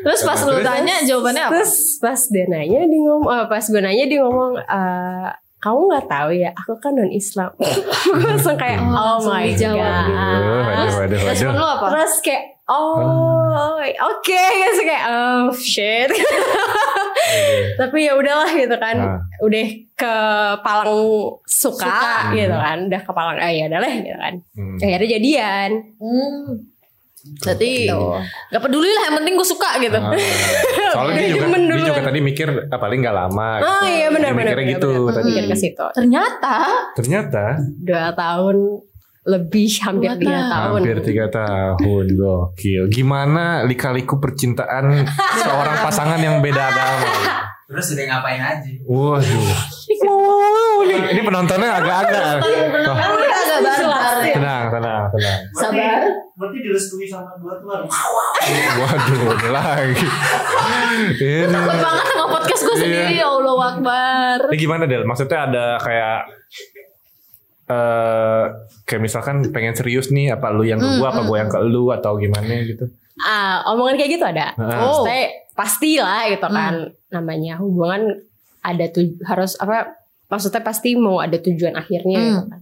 terus 0.00 0.20
pas 0.24 0.40
lu 0.40 0.56
Terus? 0.56 0.64
tanya 0.64 0.94
jawabannya 1.04 1.42
apa 1.44 1.52
terus 1.52 2.00
pas 2.00 2.20
dia 2.26 2.44
nanya 2.48 2.80
dia 2.88 3.00
ngomong 3.04 3.28
eh, 3.28 3.44
pas 3.46 3.60
gue 3.60 3.80
nanya 3.80 4.04
dia 4.08 4.18
ngomong 4.24 4.52
eh, 4.56 5.28
kamu 5.60 5.80
nggak 5.92 6.06
tahu 6.08 6.30
ya 6.32 6.50
aku 6.56 6.72
kan 6.80 6.96
non 6.96 7.12
Islam 7.12 7.52
gue 8.16 8.24
langsung 8.24 8.56
kayak 8.56 8.80
Oh, 8.80 9.20
oh, 9.20 9.28
my 9.28 9.44
dijawab 9.44 9.76
god 9.76 10.08
gitu. 10.08 10.16
Waduh, 10.16 10.48
waduh, 10.56 10.96
waduh, 10.96 11.18
respon 11.28 11.52
waduh. 11.52 11.60
lu 11.60 11.66
apa 11.68 11.86
terus 11.92 12.14
kayak 12.24 12.42
oh 12.70 13.76
oke 13.82 14.42
gitu 14.54 14.82
kayak 14.82 15.04
oh 15.06 15.50
shit 15.52 16.06
tapi 17.76 18.06
ya 18.06 18.14
udahlah 18.14 18.50
gitu 18.50 18.76
kan 18.76 18.96
Nah. 18.96 19.18
udah 19.40 19.66
ke 19.92 20.14
palang 20.60 20.92
suka, 21.44 21.84
Suka. 21.84 22.32
gitu 22.32 22.52
kan 22.52 22.78
udah 22.86 23.00
ke 23.00 23.10
palang 23.10 23.36
ah 23.36 23.48
ya 23.48 23.66
udahlah 23.66 23.90
gitu 23.92 24.16
kan 24.16 24.34
Hmm. 24.54 24.76
akhirnya 24.78 25.08
jadian 25.10 25.70
hmm. 25.96 26.70
Berarti 27.20 27.84
Gitu. 27.84 28.00
gak 28.48 28.62
peduli 28.64 28.88
lah 28.88 29.02
yang 29.04 29.16
penting 29.20 29.36
gue 29.36 29.44
suka 29.44 29.76
gitu. 29.76 29.92
Ah. 29.92 30.16
Soalnya 30.90 31.20
dia 31.20 31.28
juga, 31.30 31.46
dia 31.52 31.84
juga 31.84 32.02
tadi 32.02 32.18
mikir 32.18 32.48
ah, 32.48 32.80
paling 32.80 32.98
nggak 32.98 33.12
lama. 33.14 33.50
oh 33.60 33.84
iya 33.84 34.08
benar 34.08 34.32
benar 34.32 34.56
mikirnya 34.56 34.56
benar, 34.56 34.72
gitu 34.72 34.90
benar. 35.04 35.14
tadi. 35.14 35.28
mikir 35.28 35.44
ke 35.44 35.56
situ 35.58 35.86
Ternyata 35.92 36.54
Ternyata 36.96 37.44
dua 37.76 38.16
tahun 38.16 38.56
lebih 39.22 39.68
hampir 39.84 40.12
tiga 40.16 40.40
tahun. 40.48 40.80
hampir 40.80 40.96
tiga 41.04 41.26
tahun 41.28 42.06
gokil. 42.16 42.82
Gimana 42.88 43.64
lika-liku 43.64 44.16
percintaan 44.16 45.04
seorang 45.44 45.76
pasangan 45.84 46.18
yang 46.18 46.40
beda 46.40 46.62
agama? 46.72 47.08
Terus 47.70 47.94
udah 47.94 48.04
ngapain 48.08 48.42
aja? 48.42 48.70
Waduh. 48.82 49.46
wow 50.02 50.82
ini 50.82 51.22
penontonnya 51.22 51.70
agak-agak. 51.78 52.42
Oh, 52.42 52.50
Udah 52.82 53.38
agak 53.38 53.58
barbar. 53.62 54.14
tenang, 54.26 54.64
tenang, 54.74 55.02
tenang. 55.14 55.38
Sabar. 55.54 56.02
Berarti 56.34 56.58
direstui 56.64 57.06
sama 57.06 57.30
dua 57.38 57.62
Tuhan. 57.62 57.86
Waduh, 58.74 59.22
ini 59.38 59.48
lagi. 59.54 60.06
Ini. 61.14 61.46
Takut 61.46 61.78
banget 61.78 62.06
sama 62.10 62.26
podcast 62.26 62.62
gue 62.64 62.74
sendiri. 62.74 63.14
Ya 63.14 63.28
Allah 63.28 63.54
Akbar. 63.70 64.38
Ini 64.50 64.56
gimana 64.58 64.82
Del? 64.90 65.06
Maksudnya 65.06 65.38
ada 65.46 65.64
kayak 65.78 66.18
eh 67.70 68.44
kayak 68.82 69.02
misalkan 69.02 69.46
pengen 69.54 69.78
serius 69.78 70.10
nih 70.10 70.34
apa 70.34 70.50
lu 70.50 70.66
yang 70.66 70.82
ke 70.82 70.88
gua 70.98 71.14
apa 71.14 71.22
gua 71.22 71.46
yang 71.46 71.50
ke 71.50 71.58
lu 71.62 71.94
atau 71.94 72.18
gimana 72.18 72.66
gitu. 72.66 72.90
Ah, 73.22 73.62
omongan 73.70 73.94
kayak 73.94 74.10
gitu 74.18 74.24
ada. 74.26 74.50
Heeh. 74.58 74.78
Oh. 74.82 75.06
Maksudnya 75.06 75.22
pasti 75.54 75.90
lah 76.02 76.26
gitu 76.26 76.48
kan. 76.50 76.74
Namanya 77.12 77.60
hubungan 77.62 78.18
ada 78.60 78.84
tuh 78.90 79.14
harus 79.22 79.54
apa? 79.56 79.94
Maksudnya 80.26 80.62
pasti 80.62 80.94
mau 80.98 81.22
ada 81.22 81.38
tujuan 81.38 81.78
akhirnya 81.78 82.18
gitu 82.18 82.42
kan. 82.48 82.60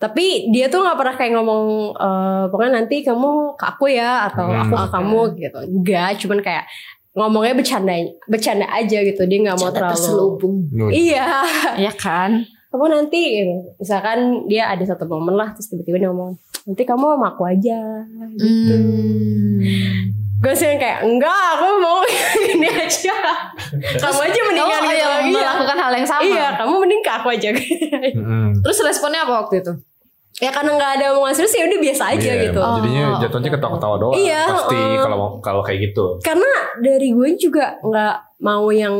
Tapi 0.00 0.48
dia 0.48 0.72
tuh 0.72 0.80
nggak 0.80 0.96
pernah 0.96 1.14
kayak 1.16 1.32
ngomong 1.36 1.64
eh 1.92 2.44
pokoknya 2.48 2.72
nanti 2.80 3.04
kamu 3.04 3.52
ke 3.56 3.64
aku 3.66 3.84
ya 3.92 4.30
atau 4.30 4.48
Hmm. 4.48 4.62
aku 4.64 4.74
ke 4.76 4.88
kamu 4.94 5.20
gitu. 5.36 5.58
Enggak, 5.66 6.10
cuman 6.22 6.38
kayak 6.40 6.64
ngomongnya 7.10 7.54
bercanda 7.58 7.94
bercanda 8.24 8.66
aja 8.70 8.98
gitu. 9.02 9.22
Dia 9.26 9.38
nggak 9.44 9.58
mau 9.58 9.70
terlalu 9.74 9.92
terselubung. 9.96 10.56
Iya. 10.88 11.28
Ya 11.80 11.92
kan? 11.92 12.44
Kamu 12.70 12.84
nanti 12.86 13.22
misalkan 13.76 14.18
dia 14.46 14.66
ada 14.66 14.82
satu 14.82 15.04
momen 15.04 15.34
lah 15.34 15.50
terus 15.50 15.66
tiba-tiba 15.66 15.98
dia 15.98 16.08
ngomong 16.08 16.34
nanti 16.62 16.82
kamu 16.82 17.04
sama 17.10 17.26
aku 17.28 17.42
aja 17.44 17.78
gitu 18.32 18.74
Hmm. 19.60 20.16
gue 20.40 20.54
sih 20.54 20.64
yang 20.66 20.78
kayak 20.78 20.98
enggak 21.02 21.28
aku 21.52 21.66
mau 21.78 22.00
ini 22.48 22.64
aja 22.66 23.12
kamu 23.98 24.20
aja 24.22 24.40
mendingan 24.42 24.72
Kamu 24.72 24.88
gitu 24.88 24.96
yang 24.96 25.12
Iya. 25.20 25.36
melakukan 25.36 25.76
hal 25.78 25.92
yang 25.92 26.08
sama. 26.08 26.22
iya 26.24 26.46
kamu 26.54 26.74
mending 26.78 27.02
ke 27.02 27.12
aku 27.12 27.28
aja 27.28 27.48
Mm-mm. 27.52 28.46
Terus 28.58 28.78
responnya 28.80 29.20
apa 29.20 29.34
waktu 29.38 29.60
itu? 29.60 29.72
ya 30.38 30.48
karena 30.48 30.72
nggak 30.72 30.92
ada 30.96 31.06
omongan 31.12 31.36
serius 31.36 31.52
ya 31.52 31.68
udah 31.68 31.80
biasa 31.82 32.04
aja 32.10 32.30
Iya, 32.30 32.42
gitu 32.46 32.56
Jadinya 32.56 33.04
Oh, 33.04 33.18
jatuhnya 33.20 33.50
ketawa-ketawa 33.50 33.96
doang. 33.98 34.14
Iya, 34.16 34.42
Pasti 34.48 34.78
uh. 34.78 35.02
kalau 35.02 35.18
kalau 35.38 35.60
kayak 35.60 35.78
gitu. 35.84 36.04
karena 36.18 36.50
dari 36.78 37.08
gue 37.10 37.28
juga 37.36 37.76
nggak 37.78 38.16
mau 38.40 38.64
yang 38.70 38.96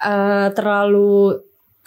eh, 0.00 0.48
terlalu 0.50 1.36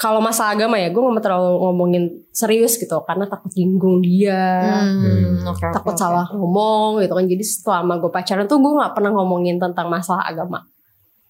kalau 0.02 0.18
masalah 0.18 0.58
agama 0.58 0.76
ya 0.76 0.90
gue 0.90 0.98
nggak 0.98 1.14
mau 1.14 1.22
terlalu 1.22 1.52
ngomongin 1.62 2.04
serius 2.32 2.74
gitu 2.76 2.98
karena 3.06 3.30
takut 3.30 3.54
jinggung 3.54 4.02
dia 4.02 4.66
Hmm, 4.82 5.46
oke, 5.46 5.62
takut 5.70 5.94
oke. 5.94 6.02
salah 6.02 6.26
ngomong 6.28 6.98
gitu 7.00 7.14
kan 7.14 7.24
jadi 7.24 7.44
selama 7.44 7.94
gue 7.98 8.10
pacaran 8.10 8.46
tuh 8.46 8.58
gue 8.58 8.74
nggak 8.74 8.92
pernah 8.92 9.14
ngomongin 9.14 9.56
tentang 9.56 9.88
masalah 9.88 10.26
agama 10.26 10.66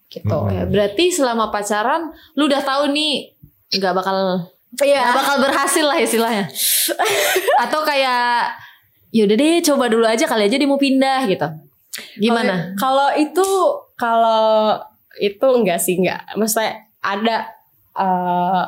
gitu 0.08 0.32
Hmm. 0.32 0.52
Ya, 0.52 0.64
berarti 0.64 1.12
selama 1.12 1.48
pacaran 1.48 2.10
lu 2.34 2.48
udah 2.48 2.62
tahu 2.62 2.90
nih 2.90 3.36
nggak 3.72 3.92
bakal 3.92 4.48
Iya. 4.74 5.04
nggak 5.04 5.18
bakal 5.18 5.36
berhasil 5.42 5.84
lah 5.84 6.00
istilahnya. 6.00 6.48
Atau 7.64 7.84
kayak 7.84 8.56
yaudah 9.12 9.36
deh 9.36 9.60
coba 9.62 9.92
dulu 9.92 10.08
aja 10.08 10.24
kali 10.24 10.48
aja 10.48 10.56
dia 10.56 10.64
mau 10.64 10.80
pindah 10.80 11.28
gitu. 11.28 11.44
Gimana? 12.18 12.72
kalau 12.76 13.12
itu 13.14 13.44
kalau 13.94 14.80
itu 15.20 15.44
enggak 15.44 15.76
sih 15.76 16.00
enggak 16.00 16.24
maksudnya 16.34 16.72
ada 17.00 17.52
eh 17.94 18.64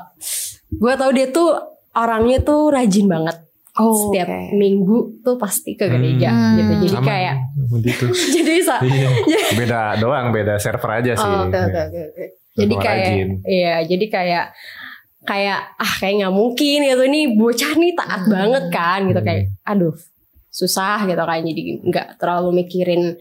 gue 0.69 0.93
tahu 0.93 1.11
dia 1.11 1.27
tuh 1.29 1.49
orangnya 1.93 2.39
tuh 2.39 2.69
rajin 2.69 3.05
banget 3.05 3.37
Oh, 3.73 3.89
setiap 3.89 4.29
oke. 4.29 4.53
minggu 4.53 4.97
tuh 5.19 5.33
pasti 5.35 5.73
ke 5.73 5.87
gereja 5.87 6.29
Hmm. 6.29 6.53
gitu 6.55 6.73
jadi 6.79 6.93
Sama, 6.93 7.07
kayak 7.07 7.35
begitu. 7.67 8.05
jadi 8.35 8.53
sa- 8.61 8.77
Iya. 8.79 9.09
Beda 9.57 9.79
doang, 9.97 10.29
beda 10.29 10.57
server 10.57 10.91
aja 10.93 11.13
sih. 11.13 11.25
Oh, 11.25 11.49
oke, 11.49 11.57
oke, 11.57 11.81
oke. 11.81 12.25
Jadi 12.53 12.73
kayak 12.75 13.01
rajin. 13.01 13.29
iya, 13.43 13.81
jadi 13.81 14.05
kayak 14.07 14.45
kayak 15.23 15.59
ah 15.73 15.93
kayak 15.97 16.13
nggak 16.19 16.35
mungkin 16.35 16.77
gitu 16.83 17.03
nih 17.03 17.25
bocah 17.33 17.73
nih 17.73 17.91
taat 17.95 18.21
Hmm. 18.21 18.31
banget 18.31 18.63
kan 18.69 18.99
gitu 19.03 19.17
Hmm. 19.17 19.25
kayak 19.25 19.41
aduh 19.63 19.95
susah 20.49 21.01
gitu 21.03 21.17
kan 21.17 21.41
jadi 21.41 21.61
nggak 21.81 22.07
terlalu 22.15 22.49
mikirin 22.55 23.17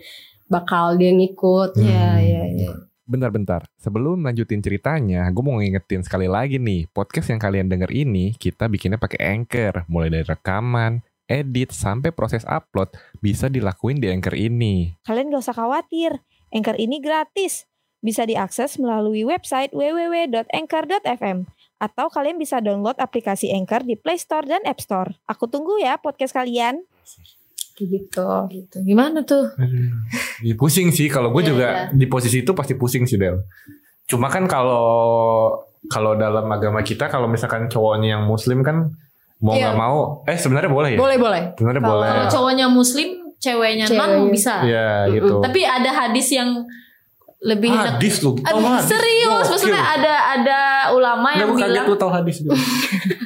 bakal 0.47 1.01
dia 1.01 1.09
ngikut. 1.11 1.81
Iya, 1.81 2.09
iya, 2.21 2.43
iya. 2.53 2.71
Bentar-bentar, 3.13 3.69
sebelum 3.77 4.25
lanjutin 4.25 4.65
ceritanya, 4.65 5.29
gue 5.29 5.45
mau 5.45 5.61
ngingetin 5.61 6.01
sekali 6.01 6.33
lagi 6.33 6.57
nih, 6.57 6.89
podcast 6.97 7.29
yang 7.29 7.37
kalian 7.37 7.69
denger 7.69 7.93
ini, 7.93 8.33
kita 8.41 8.73
bikinnya 8.73 8.97
pakai 8.97 9.37
Anchor, 9.37 9.85
mulai 9.85 10.09
dari 10.09 10.25
rekaman, 10.25 11.05
edit, 11.29 11.77
sampai 11.77 12.09
proses 12.09 12.41
upload, 12.49 12.89
bisa 13.21 13.53
dilakuin 13.53 14.01
di 14.01 14.09
Anchor 14.09 14.33
ini. 14.33 14.97
Kalian 15.05 15.29
gak 15.29 15.45
usah 15.45 15.53
khawatir, 15.53 16.25
Anchor 16.57 16.81
ini 16.81 17.05
gratis. 17.05 17.69
Bisa 18.01 18.25
diakses 18.25 18.81
melalui 18.81 19.29
website 19.29 19.77
www.anchor.fm 19.77 21.45
atau 21.85 22.09
kalian 22.09 22.41
bisa 22.41 22.65
download 22.65 22.97
aplikasi 22.97 23.53
Anchor 23.53 23.85
di 23.85 24.01
Play 24.01 24.17
Store 24.17 24.49
dan 24.49 24.65
App 24.65 24.81
Store. 24.81 25.13
Aku 25.29 25.53
tunggu 25.53 25.77
ya 25.85 26.01
podcast 26.01 26.33
kalian. 26.33 26.81
Gitu. 27.77 28.27
Gitu. 28.51 28.77
Gimana 28.83 29.23
tuh? 29.23 29.51
Iya, 30.41 30.55
pusing 30.55 30.91
sih, 30.91 31.09
kalau 31.09 31.31
gue 31.31 31.43
Iya, 31.43 31.51
juga 31.51 31.67
di 31.91 32.07
posisi 32.07 32.41
itu 32.41 32.53
pasti 32.53 32.75
pusing 32.75 33.05
sih 33.05 33.17
Del. 33.17 33.41
Cuma 34.07 34.29
kan 34.29 34.45
kalau 34.45 34.85
kalau 35.89 36.15
dalam 36.15 36.47
agama 36.47 36.81
kita, 36.81 37.09
kalau 37.09 37.27
misalkan 37.27 37.67
cowoknya 37.67 38.19
yang 38.19 38.25
muslim 38.25 38.63
kan 38.63 38.93
mau 39.43 39.59
Iya. 39.59 39.73
nggak 39.73 39.79
mau, 39.79 39.99
eh 40.25 40.39
sebenarnya 40.39 40.71
boleh 40.71 40.91
ya? 40.95 40.99
Boleh 40.99 41.17
boleh. 41.19 41.43
Sebenarnya 41.59 41.83
boleh. 41.83 42.07
Kalau 42.07 42.27
cowoknya 42.31 42.67
muslim, 42.71 43.09
ceweknya 43.43 43.87
non 43.91 43.99
Ceweknya. 43.99 44.31
bisa. 44.31 44.55
Iya 44.63 44.89
gitu. 45.11 45.43
Tapi 45.43 45.61
ada 45.67 45.91
hadis 45.91 46.31
yang 46.31 46.63
lebih 47.43 47.69
enak. 47.69 47.99
hadis 47.99 48.15
lu, 48.19 48.39
Aduh, 48.39 48.63
hadis? 48.63 48.87
serius, 48.89 49.27
Gokil. 49.27 49.51
maksudnya 49.51 49.83
ada 49.83 50.15
ada 50.33 50.59
ulama 50.91 51.27
Nggak, 51.29 51.37
yang 51.37 51.51
kaget 51.51 51.67
bilang 51.69 51.87
lu 51.87 51.97
tau 51.97 52.11
hadis 52.11 52.37
juga. 52.41 52.55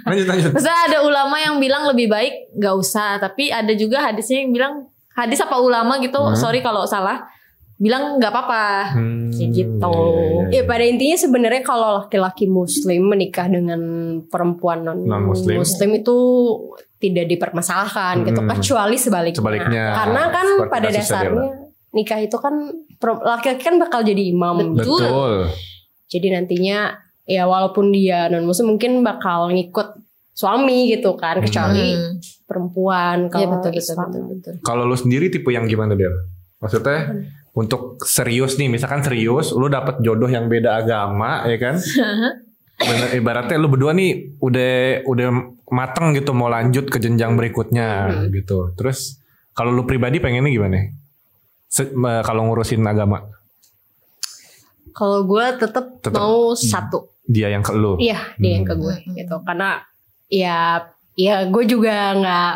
lanjut 0.02 0.26
lanjut. 0.26 0.50
Maksudnya 0.50 0.78
ada 0.86 0.98
ulama 1.02 1.36
yang 1.36 1.54
bilang 1.56 1.82
lebih 1.86 2.06
baik 2.06 2.34
gak 2.54 2.74
usah, 2.74 3.18
tapi 3.18 3.48
ada 3.50 3.72
juga 3.72 4.00
hadisnya 4.02 4.40
yang 4.40 4.50
bilang 4.50 4.72
hadis 5.12 5.36
apa 5.38 5.56
ulama 5.58 5.96
gitu, 5.98 6.16
Hmm. 6.16 6.32
sorry 6.34 6.60
kalau 6.60 6.84
salah, 6.84 7.28
bilang 7.74 8.16
nggak 8.16 8.30
apa-apa. 8.30 8.64
Hmm, 8.94 9.28
Kayak 9.28 9.50
gitu. 9.52 9.92
iya, 9.92 10.24
iya, 10.48 10.48
Ya 10.50 10.62
pada 10.64 10.80
intinya 10.82 11.16
sebenarnya 11.18 11.60
kalau 11.60 12.00
laki-laki 12.00 12.46
muslim 12.46 13.04
menikah 13.06 13.44
dengan 13.46 13.80
perempuan 14.24 14.80
non 14.80 15.04
Non-muslim. 15.04 15.60
muslim 15.60 15.90
itu 15.94 16.16
tidak 16.96 17.28
dipermasalahkan 17.28 18.24
gitu 18.24 18.40
Hmm. 18.40 18.48
kecuali 18.50 18.96
sebaliknya. 18.96 19.36
Sebaliknya. 19.36 19.84
Karena 19.92 20.22
kan 20.30 20.46
pada 20.66 20.88
dasarnya 20.88 21.65
nikah 21.96 22.20
itu 22.20 22.36
kan 22.36 22.52
laki-laki 23.00 23.64
kan 23.64 23.80
bakal 23.80 24.00
jadi 24.00 24.22
imam. 24.28 24.76
Betul. 24.76 25.00
Betul. 25.00 25.34
Jadi 26.06 26.26
nantinya 26.30 26.92
ya 27.24 27.42
walaupun 27.44 27.90
dia 27.90 28.28
non 28.28 28.44
muslim 28.44 28.70
mungkin 28.70 29.00
bakal 29.00 29.50
ngikut 29.50 29.98
suami 30.30 30.86
gitu 30.86 31.16
kan 31.16 31.40
kecuali 31.40 31.96
Hmm. 31.96 32.20
perempuan 32.46 33.26
Iya 33.26 33.32
kalau 33.32 33.48
betul 33.56 33.70
betul 33.72 33.80
Islam. 33.80 34.06
betul 34.06 34.22
betul. 34.30 34.54
Kalau 34.60 34.84
lu 34.84 34.94
sendiri 34.94 35.26
tipe 35.26 35.48
yang 35.48 35.64
gimana 35.64 35.96
Del? 35.96 36.12
Maksudnya 36.56 37.16
untuk 37.52 37.96
serius 38.00 38.54
nih, 38.54 38.68
misalkan 38.68 39.00
serius, 39.00 39.50
lu 39.50 39.66
dapet 39.66 39.98
jodoh 39.98 40.28
yang 40.28 40.44
beda 40.46 40.76
agama, 40.78 41.42
ya 41.44 41.56
kan? 41.56 41.74
Bener, 42.78 43.08
ibaratnya 43.14 43.56
lu 43.56 43.66
berdua 43.66 43.90
nih 43.90 44.36
udah 44.38 44.72
udah 45.02 45.28
mateng 45.66 46.12
gitu 46.12 46.30
mau 46.30 46.46
lanjut 46.46 46.84
ke 46.86 47.00
jenjang 47.00 47.32
berikutnya 47.34 47.88
Hmm. 48.06 48.28
gitu. 48.28 48.76
Terus 48.76 49.16
kalau 49.50 49.72
lu 49.72 49.82
pribadi 49.82 50.20
pengennya 50.20 50.52
gimana? 50.52 50.92
Kalau 52.22 52.42
ngurusin 52.44 52.82
agama, 52.82 53.26
Kalau 54.90 55.28
gue 55.28 55.44
tetap 55.54 56.00
Tetep. 56.00 56.16
mau 56.16 56.56
satu. 56.56 57.12
dia 57.26 57.50
yang 57.50 57.60
ke 57.60 57.74
lu. 57.74 57.98
Iya, 57.98 58.16
dia 58.38 58.54
yang 58.54 58.64
ke 58.64 58.72
Hmm. 58.72 58.80
gue 58.80 58.96
gitu. 59.14 59.36
Karena 59.42 59.82
ya 60.26 60.78
ya 61.12 61.44
gue 61.44 61.64
juga 61.66 61.92
nggak 62.14 62.52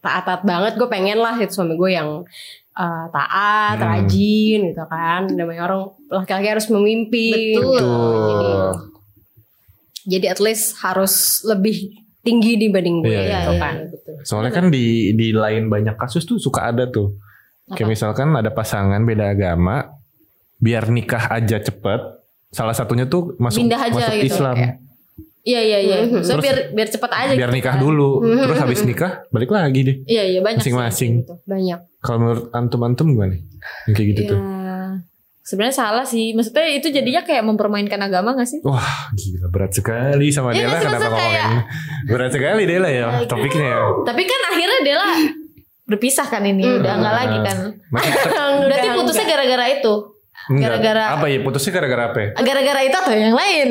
taat-taat 0.00 0.42
banget. 0.44 0.72
Gue 0.78 0.86
pengen 0.86 1.18
lah 1.18 1.34
itu 1.36 1.52
suami 1.52 1.74
gue 1.74 1.90
yang 1.92 2.22
uh, 2.72 3.04
taat, 3.10 3.76
Hmm. 3.76 3.84
rajin 3.84 4.60
gitu 4.70 4.84
kan. 4.86 5.28
Namanya 5.28 5.62
orang 5.66 5.82
laki-laki 6.08 6.48
harus 6.48 6.66
memimpin. 6.68 7.58
Betul. 7.58 7.74
gitu. 7.74 7.84
Jadi, 7.84 8.46
Betul. 8.48 8.70
jadi 10.06 10.26
at 10.30 10.40
least 10.40 10.64
harus 10.78 11.14
lebih 11.42 11.76
tinggi 12.20 12.56
dibanding 12.56 13.02
gue 13.02 13.10
Iya, 13.10 13.20
iya, 13.20 13.38
gitu 13.42 13.52
iya. 13.52 13.60
kan. 13.60 13.74
Soalnya 14.24 14.52
kan 14.54 14.72
di 14.72 15.12
di 15.12 15.36
lain 15.36 15.68
banyak 15.68 15.98
kasus 15.98 16.24
tuh 16.24 16.38
suka 16.38 16.72
ada 16.72 16.88
tuh. 16.88 17.12
Kayak 17.66 17.88
misalkan 17.90 18.28
ada 18.30 18.50
pasangan 18.50 19.00
beda 19.00 19.30
agama, 19.30 19.88
biar 20.58 20.84
nikah 20.86 21.32
aja 21.32 21.56
cepet, 21.56 22.00
salah 22.48 22.72
satunya 22.72 23.04
tuh 23.04 23.32
masuk 23.36 23.56
Pindah 23.58 23.80
aja 23.80 23.94
masuk 23.94 24.14
gitu, 24.14 24.28
Islam. 24.30 24.54
kayak. 24.54 24.74
Iya 25.42 25.60
iya 25.62 25.78
iya. 25.78 25.96
Mhm. 26.02 26.20
So 26.20 26.30
Terus 26.30 26.42
biar 26.42 26.56
biar 26.70 26.88
cepat 26.88 27.10
aja. 27.14 27.32
biar 27.34 27.48
gitu 27.48 27.56
nikah 27.58 27.74
kan. 27.74 27.80
dulu, 27.82 28.10
Mhm. 28.18 28.40
terus 28.42 28.58
habis 28.58 28.80
nikah 28.82 29.12
balik 29.28 29.48
lagi 29.48 29.80
deh. 29.82 29.96
Iya 30.06 30.22
iya 30.26 30.40
banyak. 30.40 30.56
sih 30.58 30.72
Masing-masing. 30.72 31.12
gitu. 31.20 31.34
Banyak. 31.42 31.80
Kalau 31.98 32.18
menurut 32.18 32.44
antum-antum 32.50 33.06
gimana? 33.10 33.36
Yang 33.86 33.94
kayak 33.94 34.08
gitu 34.10 34.20
Iya. 34.22 34.30
tuh. 34.30 34.40
Sebenarnya 35.42 35.76
salah 35.78 36.00
sih. 36.02 36.32
Maksudnya 36.32 36.64
itu 36.70 36.88
jadinya 36.88 37.20
kayak 37.20 37.44
mempermainkan 37.44 38.00
agama 38.00 38.32
gak 38.32 38.48
sih? 38.48 38.60
Wah 38.62 38.80
gila 39.12 39.48
berat 39.48 39.72
sekali 39.72 40.32
sama 40.32 40.56
Iya, 40.56 40.64
Dela 40.64 40.76
kenapa 40.78 41.00
ngomongin 41.02 41.20
kayak- 41.20 41.64
Berat 42.06 42.30
sekali 42.30 42.62
Dela 42.64 42.88
ya 42.88 43.06
Kayak 43.10 43.28
topiknya 43.28 43.66
ya 43.66 43.80
Tapi 44.02 44.22
kan 44.22 44.40
akhirnya 44.46 44.78
Dela 44.82 45.08
berpisah 45.84 46.24
kan 46.24 46.42
ini, 46.42 46.62
Hmm. 46.62 46.80
udah 46.80 46.92
nggak 46.94 47.14
lagi 47.14 47.38
kan. 47.42 47.58
Berarti 48.64 48.88
putusnya 48.98 49.26
gara-gara 49.26 49.64
itu. 49.70 49.94
Gara-gara- 50.44 51.10
apa 51.14 51.26
ya 51.26 51.38
putusnya 51.40 51.72
gara-gara 51.72 52.02
apa? 52.06 52.18
ya? 52.18 52.28
Gara-gara 52.36 52.80
itu 52.82 52.96
atau 52.96 53.12
yang 53.12 53.32
lain? 53.32 53.68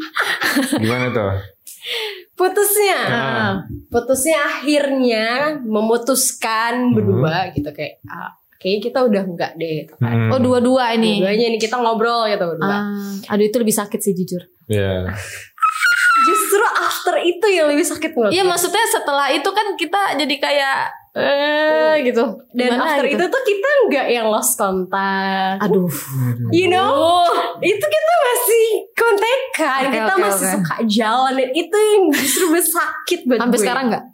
Gimana 0.82 1.06
tuh? 1.10 1.30
Putusnya. 2.34 2.98
Ah. 3.04 3.52
Putusnya 3.88 4.38
akhirnya 4.42 5.26
memutuskan 5.60 6.90
Hmm. 6.90 6.94
berdua 6.94 7.54
gitu 7.54 7.70
kayak 7.70 8.02
ah, 8.04 8.34
kayaknya 8.56 8.80
kita 8.82 8.98
udah 9.04 9.22
enggak 9.22 9.52
deh 9.54 9.72
gitu 9.84 9.94
kan. 9.96 10.10
Hmm. 10.10 10.30
Oh 10.30 10.40
dua-dua 10.40 10.94
ini. 10.94 11.22
Dua-duanya 11.22 11.46
ini 11.46 11.58
kita 11.58 11.76
ngobrol 11.76 12.26
gitu 12.26 12.42
berdua. 12.48 12.74
Ah, 12.90 12.90
aduh 13.30 13.44
itu 13.44 13.56
lebih 13.56 13.70
sakit 13.72 14.00
sih 14.00 14.14
jujur. 14.14 14.42
Ya. 14.66 15.06
Justru 16.26 16.63
after 17.04 17.20
itu 17.20 17.46
yang 17.46 17.68
lebih 17.68 17.84
sakit 17.84 18.10
menurut 18.10 18.32
Iya 18.32 18.42
maksudnya 18.42 18.80
setelah 18.88 19.28
itu 19.28 19.44
kan 19.46 19.76
kita 19.76 20.00
jadi 20.16 20.36
kayak 20.38 20.76
eh 21.14 22.00
gitu. 22.02 22.24
Dan 22.50 22.74
Gimana 22.74 22.90
after 22.90 23.04
gitu? 23.06 23.14
itu 23.14 23.24
tuh 23.28 23.42
kita 23.44 23.68
nggak 23.84 24.06
yang 24.08 24.26
lost 24.26 24.56
kontak. 24.56 25.60
aduh. 25.60 25.86
You 26.48 26.66
know, 26.66 27.28
itu 27.60 27.84
kita 27.84 28.12
masih 28.24 28.64
kontekan, 28.90 29.80
Oke, 29.84 29.94
kita 29.94 30.10
oke, 30.10 30.22
masih 30.24 30.42
oke. 30.42 30.54
suka 30.56 30.74
jalan 30.88 31.32
dan 31.36 31.50
itu 31.52 31.76
yang 31.76 32.02
justru 32.10 32.46
sakit 32.56 33.20
buat 33.26 33.38
Sampai 33.38 33.52
gue. 33.52 33.62
sekarang 33.62 33.84
nggak? 33.92 34.04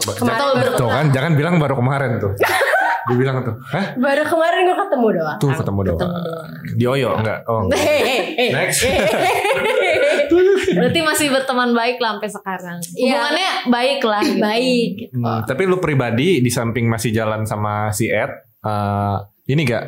Ba- 0.00 0.14
kemarin 0.14 0.76
Tuh 0.76 0.88
kan 0.88 1.06
jangan 1.10 1.32
bilang 1.34 1.54
baru 1.58 1.74
kemarin 1.74 2.10
tuh. 2.16 2.32
Dibilang 3.04 3.44
tuh. 3.44 3.56
Hah? 3.68 3.86
baru 4.00 4.24
kemarin 4.24 4.60
gue 4.64 4.76
ketemu 4.80 5.06
doang. 5.20 5.38
Tuh 5.38 5.50
ketemu 5.52 5.80
doang. 5.92 6.10
Di 6.74 6.84
Oyo 6.88 7.10
enggak? 7.20 7.38
Oh. 7.44 7.68
enggak. 7.68 7.80
Hey, 7.80 8.00
hey, 8.00 8.20
hey. 8.32 8.48
Next. 8.52 8.80
Berarti 10.74 11.00
masih 11.04 11.26
berteman 11.30 11.76
baik 11.76 12.00
lah 12.00 12.16
sampai 12.16 12.30
sekarang. 12.32 12.78
Iya. 12.96 13.12
Hubungannya 13.12 13.50
baik 13.68 14.00
lah. 14.02 14.22
Gitu. 14.24 14.40
Baik. 14.40 14.92
Hmm, 15.12 15.40
tapi 15.44 15.62
lu 15.68 15.76
pribadi 15.78 16.40
di 16.40 16.50
samping 16.50 16.88
masih 16.88 17.12
jalan 17.12 17.44
sama 17.44 17.92
si 17.92 18.08
Ed, 18.08 18.32
eh, 18.64 19.16
ini 19.52 19.62
gak 19.68 19.84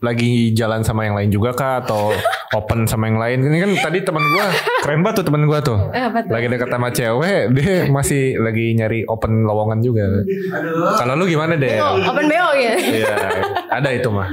lagi 0.00 0.56
jalan 0.56 0.80
sama 0.80 1.04
yang 1.04 1.14
lain 1.16 1.30
juga 1.30 1.52
kah 1.52 1.84
atau 1.84 2.12
open 2.58 2.88
sama 2.88 3.06
yang 3.06 3.20
lain? 3.20 3.38
Ini 3.46 3.58
kan 3.62 3.70
tadi 3.88 3.98
teman 4.02 4.24
gua 4.34 4.46
keren 4.82 5.00
banget 5.04 5.22
tuh 5.22 5.24
teman 5.30 5.42
gua 5.46 5.58
tuh. 5.62 5.78
Apa 5.92 6.24
tuh? 6.24 6.32
Lagi 6.34 6.46
dekat 6.50 6.68
sama 6.72 6.88
cewek, 6.90 7.42
dia 7.54 7.74
masih 7.88 8.40
lagi 8.40 8.74
nyari 8.74 9.06
open 9.06 9.44
lowongan 9.46 9.78
juga. 9.84 10.04
Kalau 10.98 11.14
lu 11.14 11.24
gimana 11.30 11.54
deh? 11.54 11.78
Open 11.80 12.26
BO 12.26 12.50
ya. 12.58 12.74
Iya, 12.80 13.14
ada 13.70 13.88
itu 13.94 14.08
mah. 14.10 14.28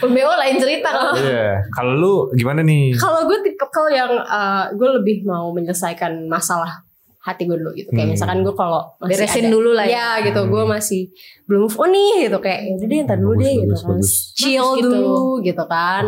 PBO 0.00 0.32
lain 0.38 0.56
cerita 0.60 0.88
kalau. 0.92 1.14
Iya. 1.18 1.60
Kalau 1.74 1.92
lu 1.96 2.14
gimana 2.36 2.60
nih? 2.62 2.94
Kalau 2.94 3.26
gue 3.26 3.38
tipikal 3.42 3.86
yang 3.90 4.12
uh, 4.22 4.70
gue 4.72 4.88
lebih 5.02 5.26
mau 5.26 5.50
menyelesaikan 5.50 6.30
masalah 6.30 6.85
hati 7.26 7.42
gue 7.42 7.58
dulu 7.58 7.74
gitu. 7.74 7.90
Kayak 7.90 8.06
Hmm. 8.06 8.14
misalkan 8.14 8.38
gue 8.40 8.54
kalau 8.54 8.80
Beresin 9.02 9.50
ada- 9.50 9.52
dulu 9.52 9.70
lah 9.74 9.84
ya. 9.84 9.98
Ya 10.16 10.30
gitu, 10.30 10.40
gue 10.46 10.62
masih 10.62 11.02
belum 11.44 11.60
move 11.66 11.78
on 11.78 11.90
nih 11.90 12.14
gitu 12.24 12.38
kayak 12.38 12.60
ya 12.62 12.72
udah 12.74 12.86
deh 12.86 12.98
ntar 13.02 13.18
dulu 13.18 13.34
Bagus, 13.34 13.42
deh 13.42 13.52
gitu 13.52 13.66
bagus, 13.66 13.82
kan. 13.82 13.90
bagus. 13.90 14.12
Chill 14.32 14.62
Bagus 14.62 14.78
gitu. 14.78 14.88
dulu 14.94 15.18
gitu 15.42 15.64
kan. 15.66 16.04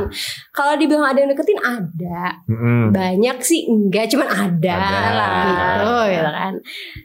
Kalau 0.50 0.72
dibilang 0.78 1.06
ada 1.06 1.18
yang 1.18 1.30
deketin 1.30 1.60
ada. 1.60 2.22
Mm-mm. 2.46 2.82
Banyak 2.90 3.37
sih 3.42 3.60
enggak, 3.66 4.06
cuman 4.08 4.28
ada, 4.30 4.75
Ada. 4.78 5.10
lah 5.10 5.30
gitu, 5.42 5.90
gitu 6.08 6.30
kan. 6.30 6.54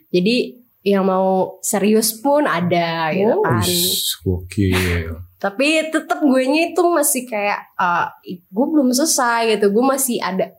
Jadi 0.10 0.36
yang 0.84 1.03
mau 1.03 1.58
serius 1.63 2.12
pun 2.13 2.43
ada 2.43 3.08
gitu 3.10 3.39
kan. 3.39 3.63
Wih, 3.63 3.98
gokil. 4.22 5.08
Tapi 5.39 5.67
tetap 5.91 6.20
gue 6.20 6.43
itu 6.43 6.84
masih 6.88 7.24
kayak 7.24 7.75
uh, 7.75 8.08
gue 8.29 8.65
belum 8.67 8.91
selesai 8.91 9.58
gitu. 9.58 9.72
Gue 9.72 9.84
masih 9.84 10.20
ada 10.20 10.51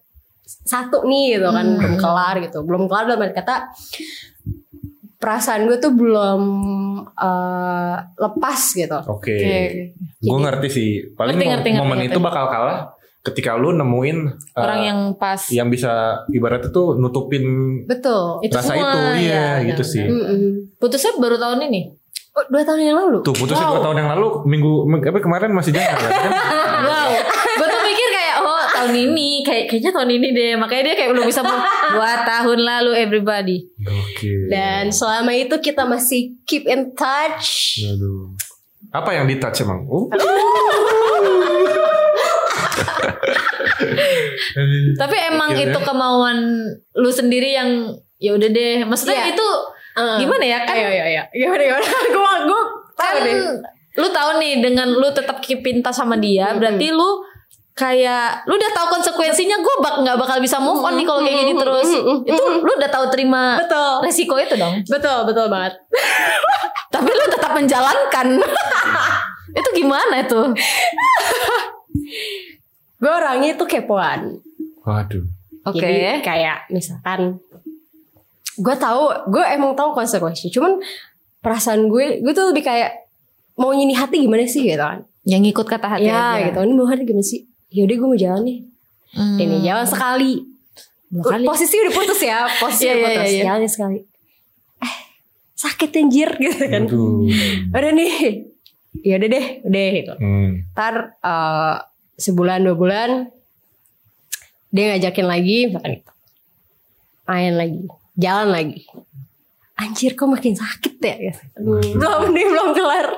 satu 0.60 1.02
nih 1.02 1.34
gitu 1.34 1.48
kan 1.48 1.66
Hmm. 1.66 1.76
belum 1.76 1.94
kelar 1.96 2.34
gitu. 2.40 2.58
Belum 2.60 2.82
kelar 2.84 3.04
dalam 3.04 3.20
arti 3.20 3.34
kata 3.34 3.56
perasaan 5.16 5.64
gue 5.64 5.78
tuh 5.78 5.92
belum 5.92 6.42
uh, 7.10 7.96
lepas 8.14 8.60
gitu. 8.70 8.98
Oke. 9.06 9.32
Oke. 9.32 9.58
Gue 10.20 10.38
ngerti 10.38 10.68
sih. 10.68 10.90
Paling 11.10 11.34
Ngerti, 11.34 11.48
ngerti, 11.48 11.70
momen 11.74 11.96
ngerti, 11.98 12.06
itu 12.06 12.18
ngerti. 12.18 12.28
bakal 12.28 12.44
kalah 12.46 12.78
ketika 13.24 13.56
lu 13.56 13.72
nemuin 13.72 14.18
uh, 14.52 14.60
Orang 14.60 14.80
yang 14.84 14.98
pas. 15.16 15.40
yang 15.48 15.66
bisa 15.66 15.92
ibaratnya 16.28 16.68
tuh 16.68 16.94
nutupin 16.94 17.44
Betul. 17.82 18.44
Itu 18.44 18.52
rasa 18.54 18.68
semua, 18.70 18.92
itu 19.16 19.24
iya 19.24 19.64
ya, 19.64 19.66
gitu 19.66 19.80
benar, 19.80 19.92
sih. 19.96 20.04
Putusnya 20.76 21.12
baru 21.16 21.36
tahun 21.36 21.60
ini. 21.66 21.80
Oh, 22.34 22.44
dua 22.50 22.60
tahun 22.60 22.80
yang 22.82 22.98
lalu. 22.98 23.22
Tuh 23.22 23.32
putusnya 23.32 23.64
Wow. 23.64 23.72
dua 23.72 23.82
tahun 23.82 23.96
yang 23.96 24.10
lalu 24.12 24.26
minggu 24.44 24.72
ming- 24.84 25.06
apa 25.06 25.20
kemarin 25.20 25.50
masih 25.50 25.72
jalan 25.72 25.96
kan? 25.96 26.10
Wow. 26.84 27.08
Gue 27.54 27.66
tuh 27.66 27.80
mikir 27.82 28.08
kayak 28.10 28.36
oh 28.40 28.60
tahun 28.84 29.00
ini 29.00 29.40
kayak 29.40 29.64
kayaknya 29.66 29.92
tahun 29.96 30.10
ini 30.12 30.28
deh. 30.30 30.52
Makanya 30.60 30.82
dia 30.84 30.94
kayak 30.94 31.10
belum 31.16 31.24
bisa 31.24 31.40
mau 31.40 31.56
dua 31.96 32.12
tahun 32.28 32.58
lalu 32.60 32.92
everybody. 33.00 33.64
Oke. 33.80 34.52
Dan 34.52 34.92
selama 34.92 35.32
itu 35.32 35.56
kita 35.56 35.88
masih 35.88 36.36
keep 36.44 36.68
in 36.68 36.92
touch. 36.92 37.80
Aduh. 37.80 38.36
Apa 38.92 39.16
yang 39.16 39.24
di 39.24 39.40
touch 39.40 39.64
emang? 39.64 39.88
Oh. 39.88 40.06
Tapi 44.94 45.16
emang 45.32 45.50
Iya, 45.54 45.70
itu 45.70 45.78
kemauan 45.82 46.38
lu 46.94 47.10
sendiri 47.10 47.54
yang 47.54 47.90
ya 48.20 48.36
udah 48.36 48.48
deh. 48.48 48.84
Maksudnya 48.84 49.24
Iya. 49.24 49.34
itu 49.34 49.48
Uh, 49.94 50.18
gimana 50.18 50.42
ya 50.42 50.58
kan? 50.66 50.74
Ayo, 50.74 50.90
ayo, 50.90 51.02
ayo. 51.06 51.22
Gimana, 51.30 51.62
gimana? 51.62 51.86
gue, 52.10 52.22
gue 52.50 52.62
tahu 52.98 53.14
kan 53.14 53.22
deh. 53.22 53.36
lu 53.94 54.08
tahu 54.10 54.30
nih 54.42 54.58
dengan 54.58 54.90
lu 54.90 55.06
tetap 55.14 55.38
keep 55.38 55.62
in 55.70 55.86
touch 55.86 55.94
sama 55.94 56.18
dia, 56.18 56.50
Mm-mm. 56.50 56.58
berarti 56.58 56.90
lu 56.90 57.22
kayak 57.74 58.46
lu 58.46 58.54
udah 58.54 58.70
tahu 58.70 58.86
konsekuensinya 58.98 59.58
gue 59.58 59.74
bak 59.82 59.94
nggak 60.06 60.14
bakal 60.14 60.38
bisa 60.38 60.62
move 60.62 60.78
on 60.78 60.94
nih 60.94 61.02
kalau 61.02 61.20
kayak 61.26 61.36
gini 61.42 61.52
terus. 61.58 61.90
Itu 62.22 62.42
lu 62.62 62.70
udah 62.70 62.90
tahu 62.90 63.04
terima 63.10 63.58
Betul. 63.58 63.92
resiko 64.06 64.38
itu 64.38 64.54
dong. 64.54 64.78
Betul, 64.86 65.26
betul 65.26 65.46
banget. 65.50 65.74
Tapi 66.94 67.10
lu 67.10 67.24
tetap 67.26 67.50
menjalankan. 67.50 68.28
itu 69.58 69.68
gimana 69.74 70.22
itu? 70.22 70.40
Gue 73.02 73.10
orangnya 73.10 73.58
tuh 73.58 73.66
kepoan. 73.66 74.38
Waduh. 74.86 75.26
Oke. 75.66 75.82
Jadi 75.82 76.22
kayak 76.22 76.70
misalkan 76.70 77.42
gue 78.54 78.76
tahu, 78.78 79.10
gue 79.34 79.44
emang 79.50 79.74
tahu 79.74 79.98
konsekuensi. 79.98 80.46
Cuman 80.54 80.78
perasaan 81.42 81.90
gue, 81.90 82.22
gue 82.22 82.32
tuh 82.32 82.54
lebih 82.54 82.62
kayak 82.62 83.02
mau 83.58 83.74
nyini 83.74 83.98
hati 83.98 84.22
gimana 84.22 84.46
sih 84.46 84.62
gitu 84.62 84.78
kan? 84.78 85.02
Yang 85.26 85.50
ngikut 85.50 85.66
kata 85.66 85.86
hati 85.98 86.06
ya 86.06 86.38
aja. 86.38 86.46
gitu. 86.52 86.58
Ini 86.62 86.72
mau 86.78 86.86
hati 86.86 87.02
gimana 87.02 87.26
sih? 87.26 87.42
Yaudah 87.74 87.96
gue 87.98 88.08
mau 88.08 88.18
jalan 88.18 88.42
nih. 88.46 88.58
Hmm. 89.14 89.38
Ini 89.38 89.56
jalan 89.66 89.86
sekali. 89.86 90.32
Dua 91.10 91.22
kali. 91.26 91.44
Posisi 91.46 91.74
udah 91.78 91.92
putus 91.94 92.20
ya, 92.22 92.38
posisi 92.58 92.86
Iya, 92.88 92.94
udah 92.94 93.02
iya, 93.02 93.10
putus. 93.18 93.26
iya, 93.26 93.34
iya. 93.34 93.44
Jalan 93.50 93.60
sekali. 93.66 93.98
Eh, 94.78 94.96
sakit 95.58 95.90
anjir 95.98 96.30
gitu 96.38 96.64
kan. 96.70 96.82
Aduh. 96.86 97.26
Udah 97.74 97.92
nih. 97.94 98.14
Ya 99.02 99.18
udah 99.18 99.28
deh, 99.28 99.46
udah 99.66 99.84
gitu. 99.90 100.14
Hmm. 100.22 100.50
Ntar 100.70 100.94
eh, 101.18 101.76
sebulan 102.14 102.62
dua 102.62 102.78
bulan 102.78 103.10
dia 104.74 104.94
ngajakin 104.94 105.26
lagi 105.26 105.56
misalkan 105.70 105.90
gitu. 105.98 106.12
Main 107.26 107.54
lagi, 107.58 107.82
jalan 108.14 108.48
lagi. 108.50 108.82
Anjir 109.74 110.14
kok 110.14 110.30
makin 110.30 110.54
sakit 110.54 110.94
ya. 111.02 111.34
Belum 111.58 112.30
nih 112.30 112.46
belum 112.46 112.68
kelar. 112.74 113.08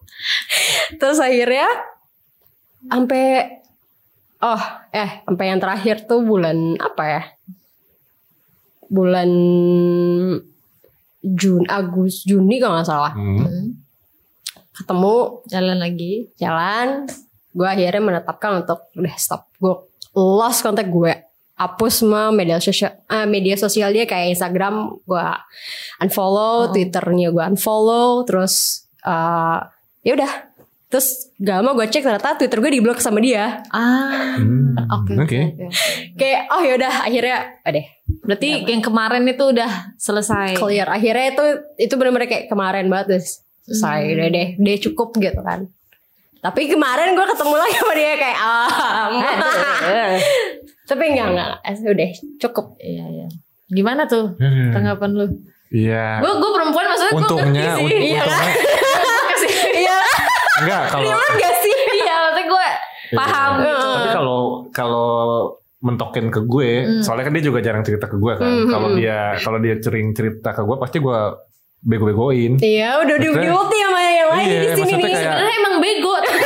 Terus 1.00 1.18
akhirnya 1.20 1.68
sampai 2.82 3.24
oh 4.40 4.62
eh 4.90 5.20
sampai 5.22 5.44
yang 5.46 5.60
terakhir 5.60 6.04
tuh 6.04 6.22
bulan 6.22 6.78
apa 6.78 7.02
ya? 7.04 7.22
Bulan 8.86 9.30
Jun 11.20 11.64
Agus 11.68 12.24
Juni 12.24 12.56
kalau 12.56 12.78
nggak 12.78 12.88
salah 12.88 13.12
Hmm. 13.12 13.76
Ketemu 14.72 15.44
Jalan 15.44 15.76
lagi. 15.76 16.32
jalan 16.34 17.04
gue 17.50 17.66
akhirnya 17.66 18.00
menetapkan 18.00 18.62
untuk 18.62 18.88
udah 18.94 19.14
stop 19.14 19.50
gue 19.58 19.74
lost 20.14 20.62
kontak 20.62 20.86
gue 20.86 21.10
hapus 21.52 21.92
semua 22.00 22.30
media 22.30 22.56
sosial 22.56 22.94
eh, 23.04 23.26
media 23.26 23.58
sosial 23.58 23.90
dia 23.90 24.06
kayak 24.06 24.32
Instagram 24.32 24.96
gue 25.02 25.24
unfollow 26.00 26.64
Oh. 26.64 26.72
Twitternya 26.72 27.28
gue 27.28 27.44
unfollow 27.44 28.22
terus 28.22 28.86
eh 29.02 29.58
ya 30.00 30.12
udah 30.14 30.49
terus 30.90 31.30
gak 31.36 31.56
lama 31.56 31.72
gue 31.72 31.86
cek 31.86 32.02
ternyata 32.02 32.34
Twitter 32.34 32.58
gue 32.58 32.72
diblok 32.72 32.98
sama 32.98 33.18
dia 33.18 33.62
Ah. 33.70 34.34
Hmm. 34.34 34.74
Oke. 34.92 35.14
Oke. 35.16 35.38
oke, 35.46 35.64
oke. 35.64 35.74
kayak 36.14 36.50
oh 36.50 36.60
yaudah 36.60 36.94
akhirnya 37.00 37.36
ada 37.60 37.80
Berarti 38.20 38.48
yang 38.64 38.78
kemarin 38.80 39.22
itu 39.24 39.44
udah 39.46 39.70
selesai. 39.94 40.54
clear 40.54 40.84
akhirnya 40.84 41.30
itu 41.30 41.44
itu 41.80 41.94
benar-benar 41.94 42.26
kayak 42.26 42.46
kemarin 42.46 42.86
banget 42.86 43.06
deh 43.08 43.22
selesai 43.64 43.98
Hmm. 44.02 44.12
udah 44.12 44.28
deh 44.28 44.48
dia 44.56 44.76
cukup 44.80 45.08
gitu 45.16 45.40
kan 45.40 45.70
tapi 46.38 46.66
kemarin 46.66 47.12
gue 47.12 47.26
ketemu 47.28 47.54
lagi 47.54 47.76
sama 47.76 47.94
dia 47.94 48.12
kayak 48.16 48.38
ah 48.40 48.68
Aduh. 49.06 50.18
tapi 50.84 51.02
enggak 51.08 51.26
enggak 51.30 51.50
Eh, 51.62 51.74
udah 51.86 52.08
cukup 52.40 52.66
Iya, 52.76 53.04
iya. 53.06 53.26
Gimana 53.68 54.02
tuh 54.04 54.34
Hmm. 54.34 54.74
tanggapan 54.74 55.10
lu? 55.12 55.26
Iya. 55.70 56.18
Gue 56.18 56.32
gue 56.34 56.50
perempuan 56.50 56.82
maksudnya 56.84 57.12
gue 57.12 57.20
Untungnya, 57.22 57.46
ngerti 57.46 57.78
sih. 57.78 57.84
un- 57.86 58.02
Iya 58.02 58.22
kan? 58.24 58.42
enggak 60.60 60.82
kalau 60.88 61.10
enggak 61.10 61.54
sih 61.58 61.74
Iya, 62.00 62.14
maksudnya 62.22 62.44
gue 62.46 62.66
paham 63.12 63.50
Iya. 63.52 63.64
gitu. 63.66 63.86
Tapi 63.90 64.08
kalau 64.10 64.40
kalau 64.70 65.10
mentokin 65.80 66.26
ke 66.28 66.40
gue, 66.44 66.70
Hmm. 66.80 67.00
soalnya 67.00 67.24
kan 67.24 67.34
dia 67.34 67.44
juga 67.44 67.58
jarang 67.58 67.80
cerita 67.80 68.04
ke 68.04 68.16
gue 68.16 68.32
kan. 68.36 68.46
Hmm, 68.46 68.68
Kalau 68.68 68.88
hmm. 68.92 68.98
dia 68.98 69.18
kalau 69.38 69.58
dia 69.58 69.74
sering 69.76 70.12
cerita 70.12 70.52
ke 70.52 70.62
gue, 70.62 70.76
pasti 70.76 70.98
gue 70.98 71.18
bego-begoin. 71.80 72.60
iya 72.60 73.00
udah 73.00 73.16
di 73.16 73.28
sama 73.32 74.00
yang 74.04 74.28
lain 74.28 74.44
Iya, 74.44 74.60
di 74.60 74.68
sini 74.76 74.92
nih 74.92 75.04
kayak- 75.08 75.20
Sebenarnya 75.24 75.54
emang 75.56 75.74
bego, 75.80 76.14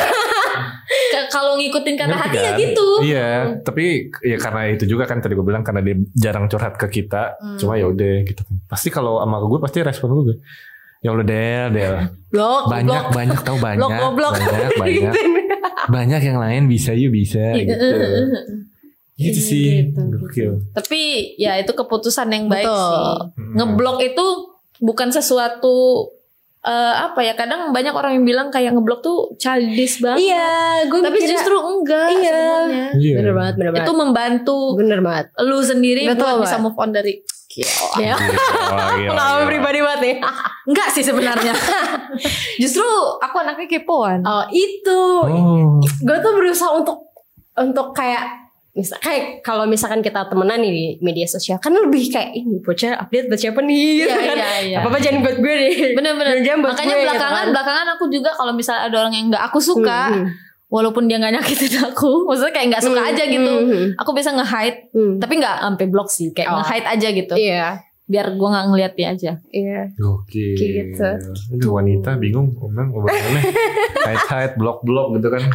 ngikutin 1.65 1.95
kata 1.97 2.09
Ngerti 2.09 2.29
hati 2.29 2.39
ya 2.39 2.45
kan? 2.45 2.61
gitu. 2.61 2.87
Iya, 3.03 3.29
tapi 3.63 3.85
ya 4.21 4.37
karena 4.37 4.61
itu 4.71 4.85
juga 4.85 5.05
kan 5.07 5.19
tadi 5.19 5.35
gue 5.35 5.47
bilang 5.47 5.65
karena 5.65 5.81
dia 5.81 5.97
jarang 6.15 6.47
curhat 6.47 6.77
ke 6.77 6.87
kita. 6.93 7.39
Hmm. 7.41 7.59
Cuma 7.59 7.75
ya 7.75 7.89
udah 7.89 8.15
gitu 8.23 8.43
kan. 8.45 8.57
Pasti 8.69 8.89
kalau 8.91 9.19
sama 9.19 9.41
gue 9.41 9.61
pasti 9.61 9.79
respon 9.81 10.09
gue. 10.23 10.37
Ya 11.05 11.13
Allah 11.13 11.23
Del, 11.23 11.67
Del. 11.71 11.95
Blok, 12.27 12.63
Banyak 12.67 13.03
blok. 13.05 13.13
banyak 13.13 13.39
tahu 13.39 13.57
banyak. 13.61 13.79
Blok, 13.79 13.93
goblok. 13.95 14.33
Banyak 14.35 14.73
banyak. 14.83 15.15
banyak 15.95 16.21
yang 16.25 16.39
lain 16.39 16.63
bisa 16.65 16.91
yuk 16.91 17.13
bisa 17.13 17.53
Iya, 17.53 17.63
gitu. 17.63 17.87
Gitu 19.15 19.39
sih. 19.39 19.67
Gitu. 19.85 20.01
Gokil. 20.11 20.53
Tapi 20.73 21.01
ya 21.37 21.55
itu 21.55 21.71
keputusan 21.71 22.27
yang 22.27 22.49
baik 22.49 22.65
Betul. 22.65 22.75
sih. 22.75 23.05
Hmm. 23.37 23.53
Ngeblok 23.55 23.99
itu 24.03 24.27
bukan 24.81 25.09
sesuatu 25.09 26.09
eh, 26.61 26.95
apa 26.99 27.21
ya? 27.21 27.37
Kadang 27.37 27.71
banyak 27.71 27.93
orang 27.93 28.17
yang 28.17 28.25
bilang 28.25 28.49
kayak 28.49 28.73
ngeblok 28.73 28.99
tuh 28.99 29.37
childish 29.37 30.01
banget. 30.01 30.25
Iya, 30.25 30.51
gue 30.89 30.99
Tapi 30.99 31.19
justru 31.21 31.55
enggak 31.55 32.09
Iya. 32.09 32.25
sebenarnya. 32.25 32.87
Iya. 32.97 33.15
bener 33.15 33.33
banget, 33.35 33.55
bener 33.55 33.71
banget. 33.71 33.85
Itu 33.85 33.93
membantu 33.95 34.59
bener 34.75 34.99
banget. 34.99 35.27
lu 35.39 35.59
sendiri 35.61 36.03
Betul, 36.09 36.25
buat 36.35 36.43
bisa 36.43 36.57
move 36.59 36.75
on 36.75 36.91
dari 36.91 37.21
Ya. 37.55 38.19
Gila, 38.19 38.19
gila, 38.19 39.11
Pengalaman 39.11 39.39
gila. 39.39 39.47
pribadi 39.47 39.79
banget 39.79 40.01
nih. 40.01 40.15
Enggak 40.69 40.89
sih 40.91 41.03
sebenarnya. 41.03 41.55
Justru 42.63 42.85
aku 43.17 43.37
anaknya 43.39 43.67
kepoan. 43.71 44.21
Oh 44.23 44.45
itu, 44.49 45.03
Oh. 45.23 45.79
gue 45.81 46.17
tuh 46.19 46.33
berusaha 46.33 46.71
untuk 46.73 46.99
untuk 47.55 47.93
kayak 47.93 48.43
misal 48.71 48.99
kayak 48.99 49.39
kalau 49.41 49.63
misalkan 49.65 50.03
kita 50.03 50.27
temenan 50.27 50.59
nih 50.59 50.67
di 50.69 50.85
media 50.99 51.23
sosial 51.25 51.63
kan 51.63 51.71
lebih 51.71 52.11
kayak 52.11 52.35
ini 52.35 52.59
bocah 52.59 52.99
update 52.99 53.31
buat 53.31 53.39
siapa 53.39 53.63
nih 53.63 54.03
gitu 54.03 54.11
Iya, 54.11 54.27
kan. 54.27 54.35
iya, 54.35 54.51
iya. 54.61 54.79
Apa 54.83 54.89
apa 54.89 54.99
jangan 54.99 55.23
buat 55.23 55.39
gue 55.39 55.55
deh. 55.55 55.75
Bener-bener. 55.95 56.35
Makanya 56.43 56.59
gue, 56.85 56.99
gitu 56.99 57.07
belakangan 57.07 57.39
kan. 57.39 57.53
belakangan 57.55 57.87
aku 57.95 58.05
juga 58.11 58.31
kalau 58.31 58.51
misalnya 58.51 58.83
ada 58.85 58.97
orang 58.99 59.15
yang 59.15 59.27
nggak 59.31 59.45
aku 59.47 59.59
suka, 59.61 60.01
Hmm, 60.11 60.27
hmm. 60.27 60.44
Walaupun 60.75 61.07
dia 61.07 61.17
nggak 61.17 61.39
nyakitin 61.39 61.79
aku, 61.87 62.27
maksudnya 62.27 62.51
kayak 62.51 62.67
nggak 62.69 62.83
suka 62.83 62.99
Hmm, 62.99 63.11
aja 63.15 63.23
gitu, 63.25 63.53
hmm. 63.63 63.87
aku 63.95 64.11
bisa 64.11 64.31
nge-hide, 64.33 64.79
Hmm. 64.91 65.15
tapi 65.23 65.39
nggak 65.39 65.57
sampai 65.63 65.87
blok 65.87 66.09
sih, 66.09 66.35
kayak 66.35 66.51
Oh. 66.51 66.59
nge-hide 66.59 66.87
aja 66.89 67.09
gitu, 67.13 67.35
Iya, 67.37 67.67
biar 68.05 68.27
gua 68.35 68.49
nggak 68.51 68.67
ngeliat 68.69 68.93
dia 68.93 69.09
aja. 69.09 69.33
iya. 69.49 69.81
Gokil. 69.95 70.59
Gitu. 70.59 70.99
Aduh, 71.55 71.71
wanita 71.73 72.19
bingung 72.19 72.51
ngomong 72.53 72.91
ngomongnya. 72.91 73.43
Hide-hide, 74.05 74.55
blok-blok 74.57 75.15
gitu 75.15 75.31
kan. 75.31 75.43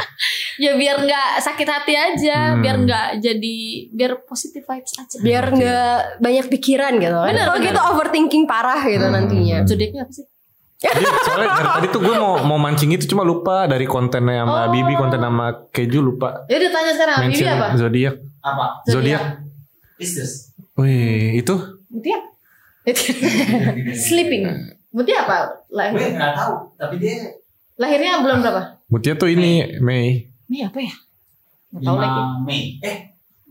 Ya 0.59 0.75
biar 0.75 0.99
nggak 0.99 1.39
sakit 1.39 1.63
hati 1.63 1.95
aja, 1.95 2.51
Hmm. 2.51 2.59
biar 2.59 2.75
nggak 2.83 3.23
jadi, 3.23 3.57
biar 3.95 4.27
positive 4.27 4.67
vibes 4.67 4.91
aja. 4.93 5.15
Biar 5.19 5.45
nggak 5.49 6.19
banyak 6.19 6.45
pikiran 6.51 6.99
gitu 6.99 7.15
kan. 7.15 7.31
Bener, 7.31 7.47
Kalau 7.47 7.59
gitu 7.63 7.79
overthinking 7.79 8.43
parah 8.43 8.83
gitu 8.83 9.07
Hmm. 9.07 9.15
nantinya. 9.15 9.63
Zodiaknya 9.63 10.03
apa 10.03 10.11
sih? 10.11 10.27
Jadi 10.79 11.03
soalnya 11.27 11.49
dari 11.51 11.69
tadi 11.75 11.87
tuh 11.91 11.99
gue 11.99 12.15
mau 12.15 12.39
mau 12.39 12.55
mancing 12.55 12.95
itu 12.95 13.03
cuma 13.05 13.21
lupa 13.21 13.67
dari 13.67 13.83
kontennya 13.83 14.47
sama 14.47 14.63
Oh. 14.63 14.71
Bibi, 14.71 14.93
konten 14.95 15.19
sama 15.19 15.45
Keju 15.69 15.99
lupa. 15.99 16.47
Ya 16.47 16.55
udah 16.55 16.71
tanya 16.71 16.91
sekarang, 16.95 17.15
Bibi 17.19 17.27
Mention 17.35 17.47
apa? 17.51 17.67
zodiak. 17.75 18.15
Apa? 18.39 18.65
Zodiak. 18.87 19.23
Pisces. 19.99 20.55
Wih, 20.79 21.35
itu 21.35 21.55
Mutia? 21.91 22.15
Sleeping. 24.07 24.43
Mutia 24.89 25.27
apa? 25.27 25.67
Gue 25.67 25.75
Lahir, 25.77 26.15
nggak 26.15 26.33
tahu, 26.33 26.53
tapi 26.79 26.95
dia 26.97 27.15
lahirnya 27.75 28.23
bulan 28.23 28.39
berapa? 28.39 28.61
Mutia 28.87 29.13
tuh 29.13 29.29
ini 29.29 29.77
Mei. 29.79 30.31
Ini 30.47 30.65
apa 30.65 30.79
ya? 30.79 30.93
Nggak 31.69 31.83
tahu 31.83 31.95
5 31.95 32.01
lagi. 32.01 32.21
Mei. 32.41 32.61
Eh, 32.81 32.97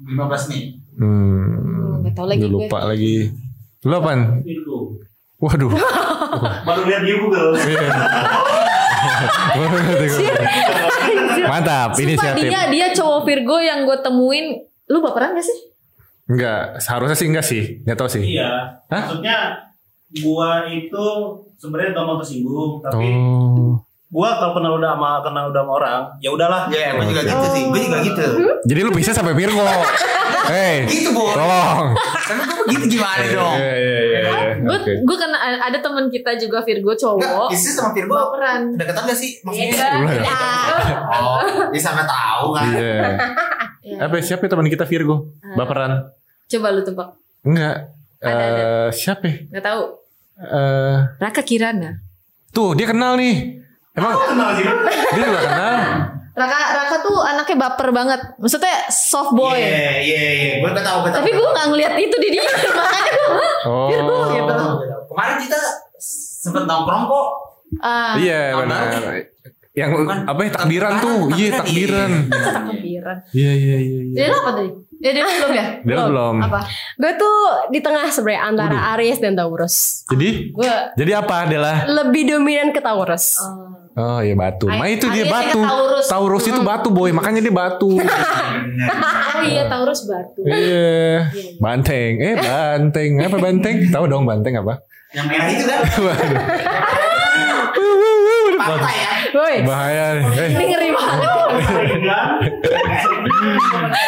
15 0.03 0.51
Mei. 0.51 0.63
Hmm. 0.97 2.03
Nggak 2.03 2.15
tahu 2.17 2.27
lagi 2.27 2.41
gue. 2.41 2.51
lupa 2.51 2.79
lagi. 2.83 3.17
Lu 3.87 3.95
apaan? 3.95 4.21
Waduh. 5.39 5.71
Baru 6.67 6.83
lihat 6.85 7.01
di 7.01 7.15
Google. 7.15 7.55
Iya. 7.55 7.89
Mantap, 11.49 11.95
Sumpah 11.95 12.05
inisiatif. 12.05 12.51
dia 12.51 12.61
dia 12.69 12.87
cowok 12.93 13.19
Virgo 13.25 13.57
yang 13.59 13.87
gue 13.87 13.97
temuin. 13.99 14.47
Lu 14.87 14.99
baperan 14.99 15.33
gak 15.33 15.43
sih? 15.43 15.59
Enggak, 16.29 16.77
seharusnya 16.79 17.15
sih 17.15 17.27
enggak 17.27 17.47
sih. 17.47 17.63
Enggak 17.83 17.97
tahu 17.97 18.09
sih. 18.11 18.23
Iya. 18.27 18.83
Hah? 18.89 19.03
Maksudnya 19.07 19.37
gua 20.19 20.65
itu 20.67 21.05
sebenarnya 21.57 21.95
gak 21.95 22.05
mau 22.05 22.17
tersinggung, 22.17 22.81
tapi 22.81 23.05
Oh. 23.13 23.77
gua 24.09 24.29
kalau 24.37 24.53
kenal 24.57 24.73
udah 24.77 24.93
sama 24.93 25.11
kenal 25.21 25.45
udah 25.49 25.61
sama 25.63 25.73
orang, 25.75 26.01
ya 26.19 26.29
udahlah. 26.29 26.63
Ya, 26.69 26.93
gue 26.93 27.05
juga 27.07 27.23
gitu 27.23 27.47
sih. 27.53 27.63
Gue 27.65 27.81
juga 27.81 27.99
gitu. 28.03 28.23
Jadi 28.65 28.79
lu 28.83 28.91
bisa 28.91 29.11
sampai 29.13 29.33
Virgo. 29.33 29.65
Hei, 30.49 30.77
Gitu, 30.91 31.11
Bo. 31.13 31.29
tolong. 31.31 31.93
Tapi 31.95 32.41
gue 32.41 32.57
begitu 32.65 32.85
gimana 32.91 33.25
dong? 33.27 33.57
Iya, 33.57 33.73
iya, 33.75 34.01
iya, 34.01 34.21
iya. 34.25 34.53
Gue 34.59 34.77
gue 34.99 35.17
kena 35.17 35.37
ada 35.61 35.79
teman 35.79 36.09
kita 36.09 36.35
juga 36.35 36.61
Virgo 36.61 36.91
Enggak, 36.91 37.01
cowok. 37.01 37.49
Pisces 37.49 37.75
sama 37.75 37.93
Virgo 37.93 38.13
Baperan. 38.13 38.61
deketan 38.75 39.03
gak 39.05 39.15
sih? 39.15 39.31
Maksudnya? 39.41 39.69
Iya. 39.71 39.89
Udah. 40.19 40.71
Oh, 41.15 41.41
dia 41.69 41.81
sampai 41.81 42.05
tahu 42.05 42.47
kan? 42.51 42.65
Iya. 42.71 42.97
Iya. 43.83 43.97
Apa 44.03 44.15
siapa 44.19 44.43
ya 44.43 44.51
teman 44.51 44.67
kita 44.67 44.85
Virgo? 44.85 45.33
Baperan. 45.53 46.09
Coba 46.47 46.69
lu 46.71 46.83
tebak. 46.83 47.09
Enggak. 47.43 47.77
Ada, 48.19 48.33
ada. 48.35 48.61
Eh, 48.61 48.89
siapa? 48.91 49.25
ya? 49.25 49.37
Gak 49.53 49.65
tahu. 49.65 49.83
Eh, 50.39 50.97
Raka 51.19 51.43
Kirana. 51.43 52.01
tuh 52.49 52.73
dia 52.73 52.85
kenal 52.85 53.15
nih. 53.15 53.61
Emang 53.93 54.15
Kenal 54.17 54.51
sih. 54.55 54.65
dia 55.11 55.23
juga 55.23 55.41
kenal. 55.43 55.79
Raka 56.39 56.59
Raka 56.73 56.97
tuh 57.03 57.17
anaknya 57.21 57.57
baper 57.59 57.89
banget. 57.91 58.21
Maksudnya 58.39 58.87
soft 58.89 59.35
boy. 59.35 59.59
Iya, 59.59 59.99
iya, 59.99 60.23
iya. 60.31 60.53
Gue 60.63 60.71
gak 60.71 60.87
tahu, 60.87 60.99
gue 61.03 61.11
tahu. 61.11 61.19
Tapi 61.19 61.31
gue 61.35 61.49
gak 61.51 61.67
ngeliat 61.69 61.95
itu 61.99 62.17
di 62.17 62.29
dia. 62.31 62.45
Makanya 62.79 63.13
gue 63.13 63.47
Oh. 63.67 63.89
gitu. 64.31 64.55
Kemarin 65.09 65.37
kita 65.43 65.59
sempet 66.39 66.63
nongkrong 66.65 67.05
kok. 67.05 67.29
ah, 67.81 68.15
Iya 68.15 68.55
benar. 68.57 68.87
Yang 69.75 69.91
Bukan. 69.95 70.19
apa 70.27 70.41
ya 70.41 70.51
takbiran 70.53 70.93
tuh? 70.99 71.19
Iya 71.35 71.49
takbiran. 71.55 72.11
takbiran. 72.31 73.17
Iya 73.31 73.53
iya 73.53 73.77
iya. 73.79 73.99
iya. 74.05 74.15
Dia 74.17 74.27
lu 74.29 74.37
apa 74.37 74.51
tadi? 74.57 74.71
Ya 74.99 75.15
dia 75.15 75.23
belum 75.23 75.51
ya? 75.55 75.67
Dia 75.81 75.97
belum. 76.05 76.35
Apa? 76.43 76.61
Gue 76.99 77.13
tuh 77.15 77.37
di 77.71 77.79
tengah 77.79 78.11
sebenarnya 78.11 78.43
antara 78.45 78.77
Aries 78.93 79.23
dan 79.23 79.39
Taurus. 79.39 80.03
Jadi 80.11 80.51
Gue 80.51 80.67
jadi 80.99 81.23
apa 81.23 81.47
Dela? 81.47 81.87
Lebih 81.87 82.27
dominan 82.29 82.75
ke 82.75 82.83
Taurus. 82.83 83.39
Oh 83.95 84.19
iya 84.19 84.35
batu. 84.35 84.67
Ma 84.67 84.87
itu 84.87 85.07
dia 85.09 85.23
Aries 85.23 85.31
batu. 85.31 85.59
ke 85.59 85.65
Taurus. 85.65 86.07
Taurus 86.09 86.45
itu 86.45 86.61
batu 86.61 86.89
boy, 86.91 87.11
makanya 87.11 87.39
dia 87.39 87.55
batu. 87.55 87.95
Oh 87.95 89.43
iya 89.47 89.71
Taurus 89.71 90.03
batu. 90.03 90.43
Iya. 90.43 91.31
Banteng. 91.57 92.13
Eh 92.19 92.35
banteng. 92.35 93.11
Apa 93.23 93.39
banteng? 93.39 93.77
Tahu 93.87 94.05
dong 94.05 94.27
banteng 94.27 94.59
apa? 94.59 94.83
Yang 95.15 95.27
merah 95.31 95.47
itu 95.49 95.65
kan? 95.65 95.81
Pantai 98.59 98.97
ya? 98.99 99.11
Woi, 99.29 99.57
Bahaya 99.63 100.05
nih. 100.13 100.25
Eh, 100.35 100.49
Ini 100.51 100.65
ngeri 100.67 100.91
banget. 100.91 101.31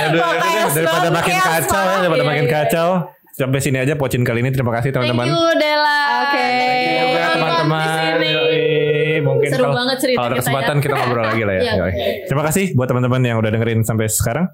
Aduh, 0.00 0.22
daripada 0.70 1.08
makin 1.10 1.36
kacau 1.36 1.82
ya, 1.82 1.96
daripada 2.00 2.22
Iya, 2.22 2.30
makin 2.30 2.44
iya. 2.44 2.52
kacau. 2.52 2.88
Sampai 3.30 3.58
sini 3.58 3.78
aja 3.78 3.94
pocin 3.94 4.20
kali 4.20 4.40
ini. 4.40 4.50
Terima 4.50 4.68
kasih 4.70 4.90
Thank 4.90 5.06
teman-teman. 5.06 5.26
you 5.26 5.40
Dela. 5.56 6.00
Oke. 6.22 6.36
Thank 6.36 6.84
you 6.84 7.06
juga 7.08 7.24
teman-teman. 7.32 7.80
di 7.80 7.96
sini. 7.96 8.28
Yoi. 8.30 8.64
Mungkin 9.20 9.48
Seru 9.48 9.64
kalau, 9.64 9.76
banget 9.76 9.96
cerita 9.96 10.16
kalau 10.16 10.26
ada 10.26 10.34
kita 10.34 10.42
kesempatan 10.42 10.74
ya. 10.74 10.82
kita 10.82 10.94
ngobrol 10.94 11.24
lagi 11.24 11.42
lah 11.42 11.54
ya. 11.54 11.62
Yoi. 11.80 11.92
Terima 12.26 12.42
kasih 12.44 12.64
buat 12.74 12.86
teman-teman 12.86 13.20
yang 13.22 13.36
udah 13.38 13.50
dengerin 13.50 13.80
sampai 13.80 14.06
sekarang. 14.06 14.44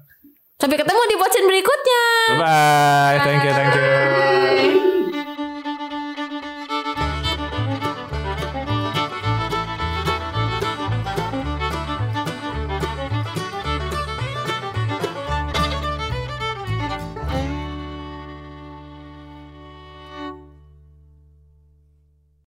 Sampai 0.55 0.77
ketemu 0.77 1.01
di 1.05 1.15
pocin 1.15 1.43
berikutnya. 1.45 2.03
Bye 2.27 2.37
bye. 2.39 3.17
Thank 3.21 3.41
you, 3.43 3.53
thank 3.53 3.73
you. 3.75 4.86